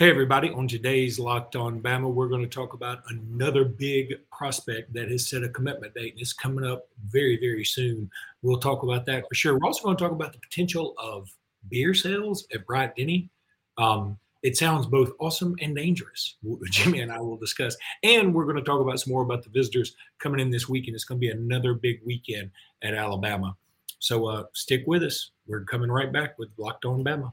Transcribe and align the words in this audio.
Hey, 0.00 0.08
everybody. 0.08 0.48
On 0.48 0.66
today's 0.66 1.18
Locked 1.18 1.56
On 1.56 1.78
Bama, 1.82 2.10
we're 2.10 2.30
going 2.30 2.40
to 2.40 2.48
talk 2.48 2.72
about 2.72 3.02
another 3.10 3.66
big 3.66 4.14
prospect 4.32 4.94
that 4.94 5.10
has 5.10 5.28
set 5.28 5.42
a 5.42 5.48
commitment 5.50 5.92
date 5.92 6.14
and 6.14 6.22
it's 6.22 6.32
coming 6.32 6.64
up 6.64 6.88
very, 7.10 7.38
very 7.38 7.66
soon. 7.66 8.10
We'll 8.40 8.60
talk 8.60 8.82
about 8.82 9.04
that 9.04 9.28
for 9.28 9.34
sure. 9.34 9.58
We're 9.58 9.66
also 9.66 9.82
going 9.82 9.98
to 9.98 10.02
talk 10.02 10.12
about 10.12 10.32
the 10.32 10.38
potential 10.38 10.94
of 10.96 11.28
beer 11.68 11.92
sales 11.92 12.46
at 12.50 12.66
Bryant 12.66 12.96
Denny. 12.96 13.28
Um, 13.76 14.18
it 14.42 14.56
sounds 14.56 14.86
both 14.86 15.12
awesome 15.20 15.54
and 15.60 15.76
dangerous. 15.76 16.36
Jimmy 16.70 17.00
and 17.00 17.12
I 17.12 17.20
will 17.20 17.36
discuss. 17.36 17.76
And 18.02 18.32
we're 18.32 18.44
going 18.44 18.56
to 18.56 18.62
talk 18.62 18.80
about 18.80 19.00
some 19.00 19.12
more 19.12 19.22
about 19.22 19.44
the 19.44 19.50
visitors 19.50 19.96
coming 20.18 20.40
in 20.40 20.50
this 20.50 20.66
weekend. 20.66 20.94
It's 20.94 21.04
going 21.04 21.20
to 21.20 21.26
be 21.26 21.30
another 21.30 21.74
big 21.74 22.00
weekend 22.06 22.52
at 22.80 22.94
Alabama. 22.94 23.54
So 23.98 24.28
uh, 24.28 24.44
stick 24.54 24.82
with 24.86 25.02
us. 25.02 25.32
We're 25.46 25.64
coming 25.64 25.90
right 25.90 26.10
back 26.10 26.38
with 26.38 26.48
Locked 26.56 26.86
On 26.86 27.04
Bama. 27.04 27.32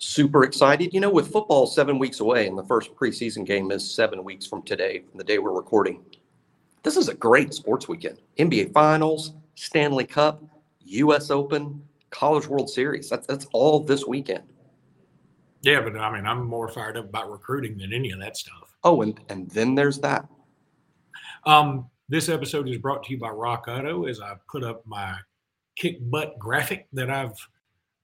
Super 0.00 0.44
excited. 0.44 0.92
You 0.92 1.00
know, 1.00 1.10
with 1.10 1.30
football 1.30 1.66
seven 1.66 1.98
weeks 1.98 2.20
away, 2.20 2.48
and 2.48 2.58
the 2.58 2.64
first 2.64 2.94
preseason 2.96 3.46
game 3.46 3.70
is 3.70 3.94
seven 3.94 4.24
weeks 4.24 4.46
from 4.46 4.62
today, 4.62 5.04
from 5.08 5.18
the 5.18 5.24
day 5.24 5.38
we're 5.38 5.52
recording. 5.52 6.02
This 6.82 6.96
is 6.96 7.08
a 7.08 7.14
great 7.14 7.54
sports 7.54 7.88
weekend. 7.88 8.18
NBA 8.38 8.72
Finals, 8.72 9.34
Stanley 9.54 10.06
Cup, 10.06 10.42
U.S. 10.80 11.30
Open, 11.30 11.82
College 12.10 12.48
World 12.48 12.68
Series. 12.68 13.08
That's 13.08 13.26
that's 13.26 13.46
all 13.52 13.80
this 13.84 14.06
weekend. 14.06 14.42
Yeah, 15.62 15.82
but 15.82 15.96
I 15.96 16.10
mean, 16.12 16.26
I'm 16.26 16.46
more 16.46 16.68
fired 16.68 16.96
up 16.96 17.04
about 17.04 17.30
recruiting 17.30 17.76
than 17.76 17.92
any 17.92 18.10
of 18.10 18.18
that 18.20 18.36
stuff. 18.36 18.74
Oh, 18.82 19.02
and 19.02 19.20
and 19.28 19.48
then 19.50 19.74
there's 19.74 19.98
that. 20.00 20.26
Um, 21.44 21.88
this 22.08 22.28
episode 22.28 22.68
is 22.68 22.78
brought 22.78 23.04
to 23.04 23.12
you 23.12 23.18
by 23.18 23.28
Rock 23.28 23.66
Auto. 23.68 24.06
As 24.06 24.20
I 24.20 24.34
put 24.50 24.64
up 24.64 24.86
my 24.86 25.14
kick 25.76 25.98
butt 26.10 26.38
graphic 26.38 26.88
that 26.92 27.10
I've 27.10 27.36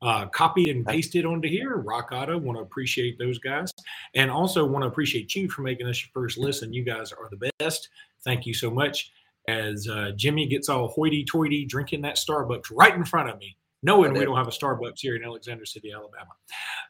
uh, 0.02 0.26
copied 0.26 0.68
and 0.68 0.84
pasted 0.84 1.24
onto 1.24 1.48
here. 1.48 1.76
Rock 1.76 2.10
Auto, 2.12 2.38
want 2.38 2.58
to 2.58 2.62
appreciate 2.62 3.18
those 3.18 3.38
guys. 3.38 3.72
And 4.14 4.30
also 4.30 4.64
want 4.64 4.82
to 4.82 4.88
appreciate 4.88 5.34
you 5.34 5.48
for 5.48 5.62
making 5.62 5.86
us 5.86 6.02
your 6.02 6.10
first 6.12 6.38
listen. 6.38 6.72
You 6.72 6.84
guys 6.84 7.12
are 7.12 7.28
the 7.30 7.50
best. 7.58 7.88
Thank 8.24 8.46
you 8.46 8.54
so 8.54 8.70
much. 8.70 9.12
As 9.48 9.88
uh, 9.88 10.10
Jimmy 10.16 10.46
gets 10.46 10.68
all 10.68 10.88
hoity 10.88 11.24
toity 11.24 11.64
drinking 11.64 12.02
that 12.02 12.16
Starbucks 12.16 12.66
right 12.72 12.94
in 12.94 13.04
front 13.04 13.30
of 13.30 13.38
me, 13.38 13.56
knowing 13.82 14.12
we 14.12 14.24
don't 14.24 14.36
have 14.36 14.48
a 14.48 14.50
Starbucks 14.50 14.98
here 14.98 15.14
in 15.14 15.22
Alexander 15.22 15.64
City, 15.64 15.92
Alabama. 15.92 16.32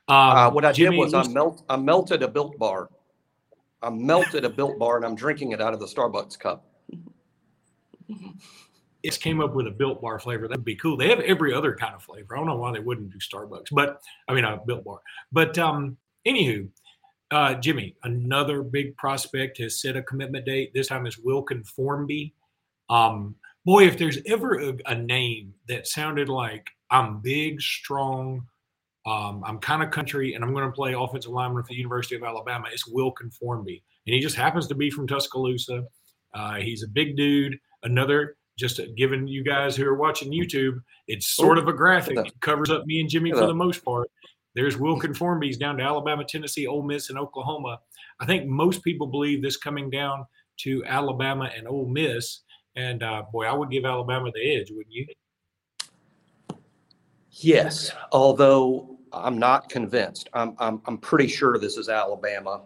Um, 0.09 0.17
uh, 0.17 0.51
what 0.51 0.65
I 0.65 0.73
Jimmy 0.73 0.97
did 0.97 1.13
was 1.13 1.15
I, 1.15 1.29
melt, 1.29 1.65
I 1.69 1.77
melted 1.77 2.23
a 2.23 2.29
built 2.29 2.59
bar. 2.59 2.89
I 3.83 3.91
melted 3.91 4.45
a 4.45 4.51
built 4.51 4.79
bar 4.79 4.97
and 4.97 5.05
I'm 5.05 5.15
drinking 5.15 5.53
it 5.53 5.61
out 5.61 5.75
of 5.75 5.81
the 5.81 5.87
Starbucks 5.87 6.39
cup 6.39 6.65
it's 9.07 9.17
came 9.17 9.41
up 9.41 9.55
with 9.55 9.67
a 9.67 9.71
built 9.71 10.03
bar 10.03 10.19
flavor. 10.19 10.49
That'd 10.49 10.65
be 10.65 10.77
cool. 10.77 10.97
They 10.97 11.09
have 11.09 11.21
every 11.21 11.55
other 11.55 11.75
kind 11.75 11.95
of 11.95 12.03
flavor. 12.03 12.35
I 12.35 12.39
don't 12.39 12.49
know 12.49 12.57
why 12.57 12.73
they 12.73 12.81
wouldn't 12.81 13.13
do 13.13 13.19
Starbucks, 13.19 13.69
but 13.71 14.01
I 14.29 14.35
mean 14.35 14.45
a 14.45 14.59
built 14.67 14.85
bar. 14.85 15.01
But 15.31 15.57
um, 15.59 15.97
anywho, 16.27 16.69
uh, 17.31 17.55
Jimmy, 17.55 17.97
another 18.03 18.63
big 18.63 18.97
prospect 18.97 19.59
has 19.59 19.81
set 19.81 19.97
a 19.97 20.03
commitment 20.03 20.45
date. 20.45 20.73
This 20.75 20.89
time 20.89 21.07
is 21.07 21.19
Wilkin 21.19 21.63
Formby. 21.65 22.35
Um, 22.89 23.37
boy, 23.65 23.87
if 23.87 23.97
there's 23.99 24.19
ever 24.27 24.61
a, 24.61 24.77
a, 24.87 24.95
name 24.95 25.53
that 25.69 25.89
sounded 25.89 26.29
like 26.29 26.69
I'm 26.91 27.21
big, 27.21 27.61
strong, 27.61 28.47
um, 29.07 29.43
I'm 29.45 29.59
kind 29.59 29.83
of 29.83 29.91
country, 29.91 30.35
and 30.35 30.45
I'm 30.45 30.53
going 30.53 30.67
to 30.67 30.71
play 30.71 30.95
offensive 30.95 31.33
lineman 31.33 31.65
for 31.65 31.71
the 31.71 31.75
University 31.75 32.15
of 32.15 32.23
Alabama, 32.23 32.67
it's 32.73 32.87
Wilkin 32.87 33.31
Formby. 33.31 33.83
And 34.07 34.15
he 34.15 34.21
just 34.21 34.37
happens 34.37 34.69
to 34.69 34.77
be 34.77 34.89
from 34.89 35.09
Tuscaloosa. 35.09 35.85
Uh, 36.33 36.55
he's 36.57 36.85
a 36.85 36.89
big 36.89 37.17
dude. 37.17 37.59
Another 37.83 38.37
just 38.59 38.81
giving 38.97 39.27
you 39.27 39.45
guys 39.45 39.77
who 39.77 39.87
are 39.87 39.97
watching 39.97 40.33
YouTube, 40.33 40.81
it's 41.09 41.29
sort 41.29 41.59
of 41.59 41.69
a 41.69 41.73
graphic. 41.73 42.17
It 42.19 42.41
covers 42.41 42.71
up 42.71 42.87
me 42.87 43.01
and 43.01 43.09
Jimmy 43.09 43.33
for 43.33 43.47
the 43.47 43.55
most 43.55 43.85
part. 43.85 44.11
There's 44.55 44.79
Will 44.79 44.99
Formby's 45.15 45.59
down 45.59 45.77
to 45.77 45.85
Alabama, 45.85 46.25
Tennessee, 46.25 46.67
Ole 46.67 46.83
Miss, 46.83 47.11
and 47.11 47.19
Oklahoma. 47.19 47.79
I 48.21 48.27
think 48.27 48.47
most 48.47 48.83
people 48.83 49.07
believe 49.07 49.43
this 49.43 49.59
coming 49.59 49.91
down 49.91 50.25
to 50.61 50.83
Alabama 50.87 51.51
and 51.55 51.69
Ole 51.69 51.87
Miss. 51.87 52.41
And 52.75 53.03
uh, 53.03 53.25
boy, 53.31 53.45
I 53.45 53.53
would 53.53 53.71
give 53.71 53.85
Alabama 53.85 54.31
the 54.33 54.57
edge, 54.57 54.71
wouldn't 54.71 54.95
you? 54.95 55.07
Yes, 57.31 57.93
although 58.13 58.99
I'm 59.13 59.39
not 59.39 59.69
convinced. 59.69 60.31
I'm, 60.33 60.57
I'm, 60.59 60.81
I'm 60.87 60.97
pretty 60.97 61.29
sure 61.29 61.59
this 61.59 61.77
is 61.77 61.91
Alabama, 61.91 62.63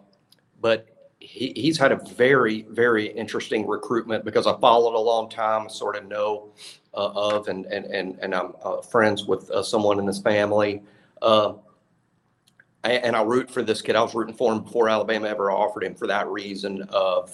but 0.61 0.90
he, 1.31 1.53
he's 1.55 1.77
had 1.77 1.93
a 1.93 1.95
very, 1.95 2.63
very 2.63 3.07
interesting 3.07 3.65
recruitment 3.65 4.25
because 4.25 4.47
I 4.47 4.59
followed 4.59 4.97
a 4.97 4.99
long 4.99 5.29
time, 5.29 5.69
sort 5.69 5.95
of 5.95 6.05
know 6.05 6.49
uh, 6.93 7.11
of, 7.15 7.47
and 7.47 7.65
and 7.67 7.85
and 7.85 8.19
and 8.21 8.35
I'm 8.35 8.53
uh, 8.63 8.81
friends 8.81 9.25
with 9.25 9.49
uh, 9.49 9.63
someone 9.63 9.97
in 9.97 10.05
his 10.05 10.19
family. 10.19 10.83
Um, 11.21 11.59
and 12.83 13.15
I 13.15 13.21
root 13.21 13.49
for 13.49 13.61
this 13.61 13.79
kid. 13.79 13.95
I 13.95 14.01
was 14.01 14.15
rooting 14.15 14.33
for 14.33 14.51
him 14.51 14.63
before 14.63 14.89
Alabama 14.89 15.27
ever 15.27 15.51
offered 15.51 15.83
him 15.83 15.93
for 15.93 16.07
that 16.07 16.27
reason. 16.27 16.83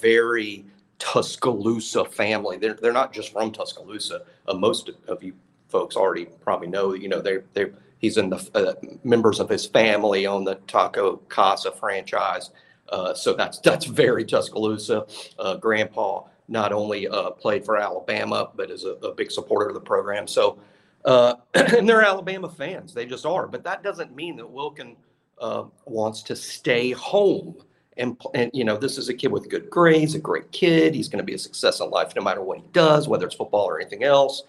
Very 0.02 0.66
Tuscaloosa 1.00 2.06
family. 2.06 2.58
They're 2.58 2.74
they're 2.74 2.94
not 2.94 3.14
just 3.14 3.32
from 3.32 3.52
Tuscaloosa. 3.52 4.24
Uh, 4.48 4.54
most 4.54 4.92
of 5.08 5.24
you 5.24 5.34
folks 5.70 5.96
already 5.96 6.26
probably 6.42 6.68
know. 6.68 6.94
You 6.94 7.10
know 7.10 7.22
they 7.22 7.40
they 7.54 7.72
he's 8.00 8.18
in 8.18 8.30
the 8.30 8.50
uh, 8.54 8.74
members 9.04 9.40
of 9.40 9.50
his 9.50 9.66
family 9.66 10.26
on 10.26 10.44
the 10.44 10.56
Taco 10.68 11.18
Casa 11.30 11.72
franchise. 11.72 12.52
Uh, 12.90 13.14
so 13.14 13.34
that's 13.34 13.60
that's 13.64 13.86
very 13.86 14.26
Tuscaloosa. 14.26 15.06
Uh, 15.38 15.56
grandpa 15.58 16.24
not 16.48 16.72
only 16.72 17.08
uh, 17.08 17.32
played 17.32 17.66
for 17.66 17.78
Alabama, 17.78 18.52
but 18.56 18.72
is 18.72 18.86
a, 18.86 18.92
a, 18.92 19.14
big 19.14 19.32
supporter 19.32 19.68
of 19.68 19.74
the 19.74 19.82
program. 19.82 20.28
So, 20.28 20.60
uh, 21.06 21.36
and 21.54 21.88
they're 21.88 22.02
Alabama 22.02 22.50
fans. 22.50 22.94
They 22.94 23.06
just 23.06 23.26
are. 23.26 23.48
But 23.48 23.64
that 23.66 23.84
doesn't 23.84 24.16
mean 24.16 24.38
that 24.38 24.50
Wilkin 24.50 24.96
uh, 25.40 25.66
wants 25.86 26.24
to 26.24 26.36
stay 26.36 26.92
home. 26.92 27.56
And, 27.98 28.20
and, 28.34 28.52
you 28.54 28.64
know, 28.64 28.78
this 28.78 28.98
is 28.98 29.10
a 29.10 29.14
kid 29.14 29.32
with 29.32 29.50
good 29.50 29.70
grades, 29.70 30.14
a 30.16 30.20
great 30.20 30.52
kid. 30.52 30.94
He's 30.94 31.10
going 31.10 31.18
to 31.18 31.26
be 31.26 31.34
a 31.34 31.40
success 31.40 31.80
in 31.80 31.90
life 31.90 32.14
no 32.16 32.22
matter 32.22 32.42
what 32.42 32.60
he 32.60 32.64
does, 32.72 33.08
whether 33.08 33.26
it's 33.26 33.36
football 33.36 33.66
or 33.66 33.80
anything 33.80 34.04
else. 34.04 34.44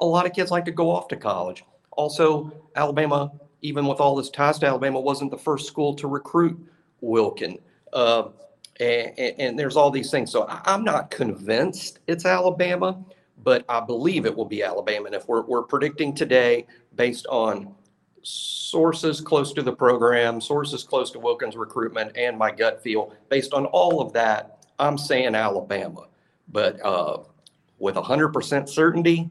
A 0.00 0.06
lot 0.06 0.26
of 0.26 0.32
kids 0.32 0.50
like 0.50 0.64
to 0.66 0.70
go 0.70 0.90
off 0.90 1.08
to 1.08 1.16
college. 1.16 1.64
Also, 1.90 2.52
Alabama, 2.76 3.32
even 3.62 3.86
with 3.86 3.98
all 4.00 4.14
this 4.14 4.30
ties 4.30 4.58
to 4.60 4.66
Alabama, 4.66 5.00
wasn't 5.00 5.30
the 5.30 5.38
first 5.38 5.66
school 5.66 5.94
to 5.96 6.06
recruit 6.06 6.56
Wilkin. 7.00 7.58
Uh, 7.94 8.28
and, 8.80 9.12
and, 9.18 9.58
there's 9.58 9.76
all 9.76 9.90
these 9.90 10.10
things. 10.10 10.32
So 10.32 10.46
I'm 10.48 10.82
not 10.82 11.10
convinced 11.10 12.00
it's 12.08 12.24
Alabama, 12.24 13.04
but 13.44 13.64
I 13.68 13.80
believe 13.80 14.26
it 14.26 14.34
will 14.34 14.44
be 14.44 14.64
Alabama. 14.64 15.06
And 15.06 15.14
if 15.14 15.28
we're, 15.28 15.42
we're 15.42 15.62
predicting 15.62 16.12
today 16.12 16.66
based 16.96 17.26
on 17.28 17.72
sources 18.22 19.20
close 19.20 19.52
to 19.52 19.62
the 19.62 19.72
program, 19.72 20.40
sources 20.40 20.82
close 20.82 21.12
to 21.12 21.20
Wilkins 21.20 21.56
recruitment, 21.56 22.16
and 22.16 22.36
my 22.36 22.50
gut 22.50 22.82
feel, 22.82 23.14
based 23.28 23.54
on 23.54 23.66
all 23.66 24.00
of 24.00 24.12
that, 24.14 24.66
I'm 24.80 24.98
saying 24.98 25.36
Alabama. 25.36 26.08
But 26.48 26.84
uh, 26.84 27.18
with 27.78 27.94
100% 27.94 28.68
certainty, 28.68 29.30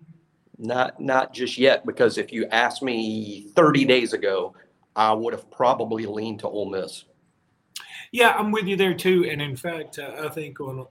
not 0.57 0.99
not 0.99 1.33
just 1.33 1.57
yet. 1.57 1.85
Because 1.85 2.17
if 2.17 2.31
you 2.31 2.45
asked 2.47 2.81
me 2.81 3.47
30 3.55 3.85
days 3.85 4.13
ago, 4.13 4.55
I 4.95 5.13
would 5.13 5.33
have 5.33 5.49
probably 5.51 6.05
leaned 6.05 6.39
to 6.39 6.47
Ole 6.47 6.69
Miss. 6.69 7.05
Yeah, 8.13 8.35
I'm 8.37 8.51
with 8.51 8.67
you 8.67 8.75
there 8.75 8.93
too. 8.93 9.25
And 9.29 9.41
in 9.41 9.55
fact, 9.55 9.97
uh, 9.97 10.13
I 10.23 10.29
think 10.29 10.61
on 10.61 10.85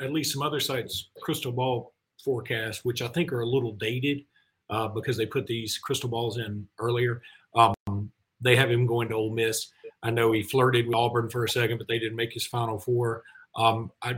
at 0.00 0.12
least 0.12 0.32
some 0.32 0.42
other 0.42 0.60
sites, 0.60 1.10
crystal 1.20 1.50
ball 1.50 1.92
forecasts, 2.24 2.84
which 2.84 3.02
I 3.02 3.08
think 3.08 3.32
are 3.32 3.40
a 3.40 3.46
little 3.46 3.72
dated 3.72 4.22
uh, 4.70 4.86
because 4.86 5.16
they 5.16 5.26
put 5.26 5.48
these 5.48 5.78
crystal 5.78 6.08
balls 6.08 6.38
in 6.38 6.66
earlier. 6.78 7.22
Um, 7.56 8.12
they 8.40 8.54
have 8.54 8.70
him 8.70 8.86
going 8.86 9.08
to 9.08 9.16
Ole 9.16 9.34
Miss. 9.34 9.66
I 10.04 10.10
know 10.10 10.30
he 10.30 10.44
flirted 10.44 10.86
with 10.86 10.94
Auburn 10.94 11.28
for 11.28 11.44
a 11.44 11.48
second, 11.48 11.78
but 11.78 11.88
they 11.88 11.98
didn't 11.98 12.16
make 12.16 12.32
his 12.32 12.46
Final 12.46 12.78
Four. 12.78 13.24
Um, 13.56 13.90
I 14.00 14.14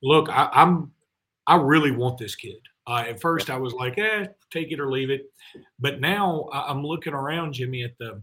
look, 0.00 0.28
I, 0.30 0.48
am 0.52 0.92
I 1.48 1.56
really 1.56 1.90
want 1.90 2.18
this 2.18 2.36
kid. 2.36 2.60
Uh, 2.86 3.04
at 3.08 3.20
first, 3.20 3.50
I 3.50 3.56
was 3.56 3.72
like, 3.72 3.98
eh, 3.98 4.28
take 4.52 4.70
it 4.70 4.78
or 4.78 4.92
leave 4.92 5.10
it. 5.10 5.32
But 5.80 6.00
now 6.00 6.48
I'm 6.52 6.84
looking 6.84 7.14
around, 7.14 7.54
Jimmy, 7.54 7.82
at 7.82 7.98
the 7.98 8.22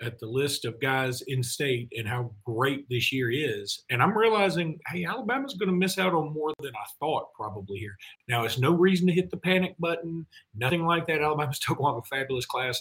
at 0.00 0.18
the 0.18 0.26
list 0.26 0.64
of 0.64 0.80
guys 0.80 1.22
in 1.22 1.42
state 1.42 1.92
and 1.96 2.06
how 2.06 2.30
great 2.44 2.88
this 2.88 3.12
year 3.12 3.30
is. 3.30 3.84
And 3.90 4.02
I'm 4.02 4.16
realizing, 4.16 4.78
hey, 4.88 5.04
Alabama's 5.04 5.54
going 5.54 5.70
to 5.70 5.74
miss 5.74 5.98
out 5.98 6.14
on 6.14 6.32
more 6.32 6.52
than 6.60 6.72
I 6.74 6.86
thought 7.00 7.32
probably 7.34 7.78
here. 7.78 7.96
Now, 8.28 8.44
it's 8.44 8.58
no 8.58 8.72
reason 8.72 9.06
to 9.08 9.12
hit 9.12 9.30
the 9.30 9.36
panic 9.36 9.74
button, 9.78 10.26
nothing 10.54 10.84
like 10.84 11.06
that. 11.08 11.20
Alabama 11.20 11.52
still 11.54 11.74
going 11.74 11.92
to 11.92 11.96
have 11.96 12.04
a 12.04 12.16
fabulous 12.16 12.46
class 12.46 12.80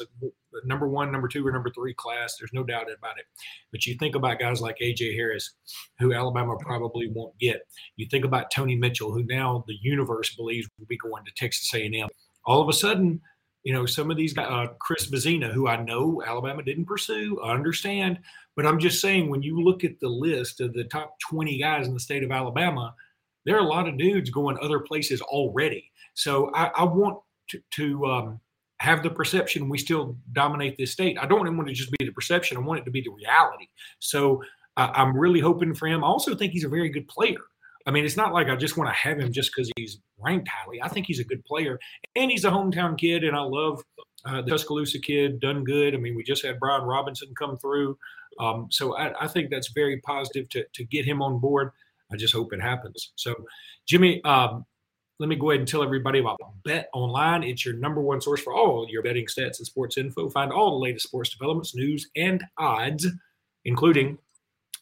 number 0.65 0.87
one, 0.87 1.11
number 1.11 1.27
two, 1.27 1.45
or 1.45 1.51
number 1.51 1.69
three 1.69 1.93
class. 1.93 2.35
There's 2.37 2.53
no 2.53 2.63
doubt 2.63 2.87
about 2.95 3.17
it. 3.17 3.25
But 3.71 3.85
you 3.85 3.95
think 3.95 4.15
about 4.15 4.39
guys 4.39 4.61
like 4.61 4.77
A.J. 4.79 5.15
Harris, 5.15 5.53
who 5.99 6.13
Alabama 6.13 6.55
probably 6.59 7.09
won't 7.09 7.37
get. 7.39 7.61
You 7.95 8.07
think 8.09 8.25
about 8.25 8.51
Tony 8.51 8.75
Mitchell, 8.75 9.11
who 9.11 9.23
now 9.23 9.63
the 9.67 9.77
universe 9.81 10.35
believes 10.35 10.67
will 10.77 10.87
be 10.87 10.97
going 10.97 11.25
to 11.25 11.31
Texas 11.35 11.73
A&M. 11.73 12.07
All 12.45 12.61
of 12.61 12.69
a 12.69 12.73
sudden, 12.73 13.21
you 13.67 13.73
know, 13.73 13.85
some 13.85 14.09
of 14.09 14.15
these 14.15 14.31
guys, 14.31 14.47
uh, 14.49 14.71
Chris 14.79 15.11
Vizzina, 15.11 15.51
who 15.51 15.67
I 15.67 15.75
know 15.83 16.23
Alabama 16.25 16.63
didn't 16.63 16.85
pursue, 16.85 17.37
I 17.43 17.53
understand. 17.53 18.17
But 18.55 18.65
I'm 18.65 18.79
just 18.79 19.01
saying, 19.01 19.29
when 19.29 19.43
you 19.43 19.61
look 19.61 19.83
at 19.83 19.99
the 19.99 20.07
list 20.07 20.61
of 20.61 20.71
the 20.71 20.85
top 20.85 21.19
20 21.29 21.57
guys 21.57 21.85
in 21.85 21.93
the 21.93 21.99
state 21.99 22.23
of 22.23 22.31
Alabama, 22.31 22.95
there 23.43 23.57
are 23.57 23.65
a 23.65 23.67
lot 23.67 23.89
of 23.89 23.97
dudes 23.97 24.29
going 24.29 24.57
other 24.61 24.79
places 24.79 25.19
already. 25.21 25.91
So 26.13 26.49
I, 26.55 26.71
I 26.77 26.85
want 26.85 27.19
to, 27.49 27.59
to 27.71 28.05
um, 28.05 28.39
have 28.79 29.03
the 29.03 29.09
perception 29.09 29.67
we 29.67 29.79
still 29.79 30.15
dominate 30.31 30.77
this 30.77 30.93
state. 30.93 31.17
I 31.19 31.25
don't 31.25 31.41
want 31.57 31.67
it 31.67 31.73
to 31.73 31.77
just 31.77 31.91
be 31.91 32.05
the 32.05 32.13
perception. 32.13 32.55
I 32.55 32.61
want 32.61 32.79
it 32.79 32.85
to 32.85 32.91
be 32.91 33.01
the 33.01 33.11
reality. 33.11 33.67
So 33.99 34.41
uh, 34.77 34.91
I'm 34.93 35.13
really 35.13 35.41
hoping 35.41 35.75
for 35.75 35.87
him. 35.87 36.05
I 36.05 36.07
also 36.07 36.35
think 36.35 36.53
he's 36.53 36.63
a 36.63 36.69
very 36.69 36.87
good 36.87 37.09
player. 37.09 37.41
I 37.87 37.91
mean, 37.91 38.03
it's 38.03 38.17
not 38.17 38.33
like 38.33 38.49
I 38.49 38.55
just 38.57 38.75
want 38.75 38.89
to 38.89 38.93
have 38.93 39.17
him 39.17 39.31
just 39.31 39.51
because 39.55 39.71
he's 39.77 39.99
ranked 40.19 40.49
highly. 40.49 40.81
I 40.83 40.89
think 40.89 41.05
he's 41.05 41.19
a 41.19 41.23
good 41.23 41.43
player, 41.45 41.79
and 42.15 42.29
he's 42.29 42.43
a 42.43 42.51
hometown 42.51 42.97
kid, 42.97 43.23
and 43.23 43.35
I 43.35 43.39
love 43.39 43.81
uh, 44.25 44.41
the 44.41 44.51
Tuscaloosa 44.51 44.99
kid, 44.99 45.39
done 45.39 45.63
good. 45.63 45.95
I 45.95 45.97
mean, 45.97 46.13
we 46.13 46.23
just 46.23 46.45
had 46.45 46.59
Brian 46.59 46.83
Robinson 46.83 47.33
come 47.39 47.57
through, 47.57 47.97
um, 48.39 48.67
so 48.69 48.97
I, 48.97 49.23
I, 49.23 49.27
think 49.27 49.49
that's 49.49 49.71
very 49.71 49.99
positive 50.01 50.49
to 50.49 50.65
to 50.73 50.83
get 50.83 51.05
him 51.05 51.21
on 51.21 51.39
board. 51.39 51.71
I 52.11 52.17
just 52.17 52.33
hope 52.33 52.51
it 52.53 52.61
happens. 52.61 53.13
So, 53.15 53.33
Jimmy, 53.87 54.21
um, 54.25 54.65
let 55.19 55.29
me 55.29 55.35
go 55.35 55.49
ahead 55.51 55.61
and 55.61 55.67
tell 55.67 55.81
everybody 55.81 56.19
about 56.19 56.37
Bet 56.63 56.89
Online. 56.93 57.41
It's 57.43 57.65
your 57.65 57.75
number 57.75 58.01
one 58.01 58.21
source 58.21 58.41
for 58.41 58.53
all 58.53 58.85
your 58.89 59.01
betting 59.01 59.25
stats 59.25 59.59
and 59.59 59.65
sports 59.65 59.97
info. 59.97 60.29
Find 60.29 60.51
all 60.51 60.71
the 60.71 60.83
latest 60.83 61.07
sports 61.07 61.29
developments, 61.29 61.73
news, 61.73 62.09
and 62.15 62.43
odds, 62.57 63.07
including 63.65 64.17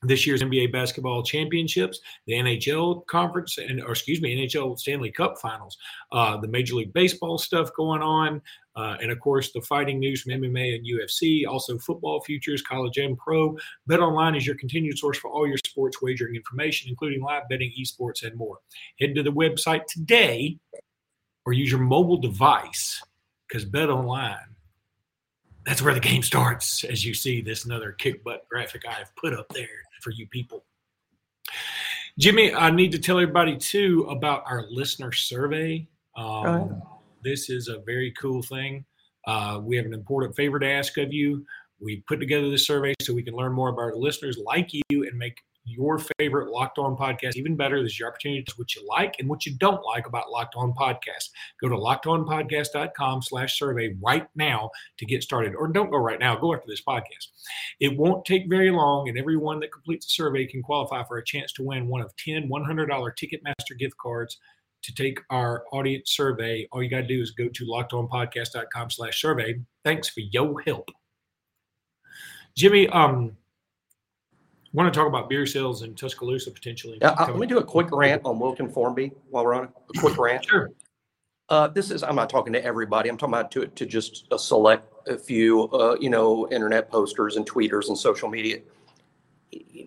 this 0.07 0.25
year's 0.25 0.41
NBA 0.41 0.71
basketball 0.71 1.23
championships, 1.23 1.99
the 2.27 2.33
NHL 2.33 3.05
conference, 3.07 3.57
and 3.57 3.81
or 3.81 3.91
excuse 3.91 4.21
me, 4.21 4.35
NHL 4.35 4.77
Stanley 4.77 5.11
Cup 5.11 5.37
Finals, 5.39 5.77
uh, 6.11 6.37
the 6.37 6.47
Major 6.47 6.75
League 6.75 6.93
Baseball 6.93 7.37
stuff 7.37 7.69
going 7.75 8.01
on, 8.01 8.41
uh, 8.75 8.97
and 9.01 9.11
of 9.11 9.19
course 9.19 9.51
the 9.51 9.61
fighting 9.61 9.99
news 9.99 10.21
from 10.21 10.33
MMA 10.33 10.75
and 10.75 10.85
UFC. 10.85 11.47
Also, 11.47 11.77
football 11.77 12.21
futures, 12.21 12.61
college 12.61 12.97
and 12.97 13.17
pro. 13.17 13.57
Bet 13.87 13.99
Online 13.99 14.35
is 14.35 14.45
your 14.45 14.55
continued 14.55 14.97
source 14.97 15.17
for 15.17 15.29
all 15.29 15.47
your 15.47 15.57
sports 15.65 16.01
wagering 16.01 16.35
information, 16.35 16.89
including 16.89 17.21
live 17.21 17.43
betting, 17.49 17.71
esports, 17.79 18.23
and 18.23 18.35
more. 18.35 18.57
Head 18.99 19.15
to 19.15 19.23
the 19.23 19.31
website 19.31 19.85
today, 19.85 20.57
or 21.45 21.53
use 21.53 21.71
your 21.71 21.81
mobile 21.81 22.17
device 22.17 23.01
because 23.47 23.65
Bet 23.65 23.89
Online 23.89 24.55
that's 25.65 25.81
where 25.81 25.95
the 25.95 25.99
game 25.99 26.21
starts, 26.21 26.83
as 26.83 27.03
you 27.03 27.13
see 27.13 27.41
this 27.41 27.65
another 27.65 27.91
kick 27.91 28.23
butt 28.23 28.47
graphic 28.49 28.83
I 28.87 28.93
have 28.93 29.15
put 29.15 29.33
up 29.33 29.49
there 29.49 29.84
for 30.05 30.11
you 30.11 30.27
people. 30.27 30.63
Jimmy, 32.19 32.53
I 32.53 32.69
need 32.69 32.91
to 32.91 32.99
tell 32.99 33.19
everybody 33.19 33.57
too 33.57 34.05
about 34.09 34.43
our 34.45 34.65
listener 34.69 35.11
survey. 35.11 35.87
Um, 36.15 36.81
this 37.23 37.49
is 37.49 37.67
a 37.67 37.79
very 37.79 38.13
cool 38.21 38.43
thing. 38.43 38.85
Uh, 39.25 39.59
we 39.63 39.75
have 39.75 39.87
an 39.87 39.93
important 39.93 40.35
favor 40.35 40.59
to 40.59 40.69
ask 40.69 40.97
of 40.99 41.11
you. 41.11 41.43
We 41.81 42.03
put 42.07 42.19
together 42.19 42.49
this 42.51 42.67
survey 42.67 42.93
so 43.01 43.13
we 43.13 43.23
can 43.23 43.33
learn 43.33 43.51
more 43.51 43.69
about 43.69 43.81
our 43.81 43.95
listeners 43.95 44.37
like 44.37 44.71
you 44.71 44.83
and 44.91 45.17
make 45.17 45.41
your 45.65 45.99
favorite 46.17 46.51
Locked 46.51 46.77
On 46.77 46.95
podcast 46.95 47.35
even 47.35 47.55
better. 47.55 47.81
This 47.81 47.93
is 47.93 47.99
your 47.99 48.09
opportunity 48.09 48.43
to 48.43 48.53
what 48.55 48.75
you 48.75 48.87
like 48.87 49.15
and 49.19 49.27
what 49.27 49.45
you 49.45 49.55
don't 49.57 49.83
like 49.83 50.07
about 50.07 50.29
Locked 50.29 50.55
On 50.55 50.73
Podcast. 50.73 51.29
Go 51.59 51.67
to 51.69 51.75
lockedonpodcast.com 51.75 53.23
slash 53.23 53.57
survey 53.57 53.95
right 54.01 54.27
now 54.35 54.69
to 54.97 55.05
get 55.05 55.23
started. 55.23 55.55
Or 55.55 55.67
don't 55.67 55.89
go 55.89 55.97
right 55.97 56.19
now, 56.19 56.35
go 56.35 56.53
after 56.53 56.67
this 56.67 56.83
podcast. 56.83 57.27
It 57.79 57.97
won't 57.97 58.25
take 58.25 58.49
very 58.49 58.71
long, 58.71 59.09
and 59.09 59.17
everyone 59.17 59.59
that 59.61 59.73
completes 59.73 60.05
the 60.05 60.11
survey 60.11 60.45
can 60.45 60.61
qualify 60.61 61.03
for 61.03 61.17
a 61.17 61.25
chance 61.25 61.51
to 61.53 61.63
win 61.63 61.87
one 61.87 62.01
of 62.01 62.15
10 62.17 62.47
$100 62.49 62.87
Ticketmaster 62.87 63.77
gift 63.77 63.97
cards 63.97 64.37
to 64.83 64.93
take 64.93 65.19
our 65.31 65.65
audience 65.71 66.11
survey. 66.11 66.67
All 66.71 66.83
you 66.83 66.89
got 66.89 67.01
to 67.01 67.07
do 67.07 67.21
is 67.21 67.31
go 67.31 67.49
to 67.49 67.65
lockedonpodcast.com 67.65 68.91
slash 68.91 69.19
survey. 69.19 69.59
Thanks 69.83 70.09
for 70.09 70.19
your 70.19 70.61
help. 70.61 70.89
Jimmy, 72.55 72.87
um, 72.89 73.35
want 74.75 74.93
to 74.93 74.97
talk 74.97 75.07
about 75.07 75.29
beer 75.29 75.45
sales 75.45 75.81
in 75.81 75.95
Tuscaloosa 75.95 76.51
potentially. 76.51 77.01
Uh, 77.01 77.15
let 77.29 77.37
me 77.37 77.47
do 77.47 77.57
a 77.57 77.63
quick 77.63 77.87
rant 77.91 78.21
on 78.25 78.39
Wilkin 78.39 78.69
Formby 78.69 79.11
while 79.29 79.45
we're 79.45 79.53
on 79.53 79.65
it. 79.65 79.69
a 79.95 79.99
quick 79.99 80.17
rant. 80.17 80.45
Sure. 80.45 80.69
Uh, 81.47 81.67
this 81.67 81.91
is, 81.91 82.03
I'm 82.03 82.15
not 82.15 82.29
talking 82.29 82.51
to 82.53 82.63
everybody. 82.63 83.09
I'm 83.09 83.17
talking 83.17 83.33
about 83.33 83.51
to, 83.51 83.67
to 83.67 83.85
just 83.85 84.25
a 84.31 84.39
select 84.39 84.91
a 85.07 85.17
few, 85.17 85.63
uh, 85.69 85.95
you 85.99 86.09
know, 86.09 86.47
internet 86.49 86.89
posters 86.89 87.35
and 87.35 87.49
tweeters 87.49 87.87
and 87.87 87.97
social 87.97 88.27
media. 88.27 88.59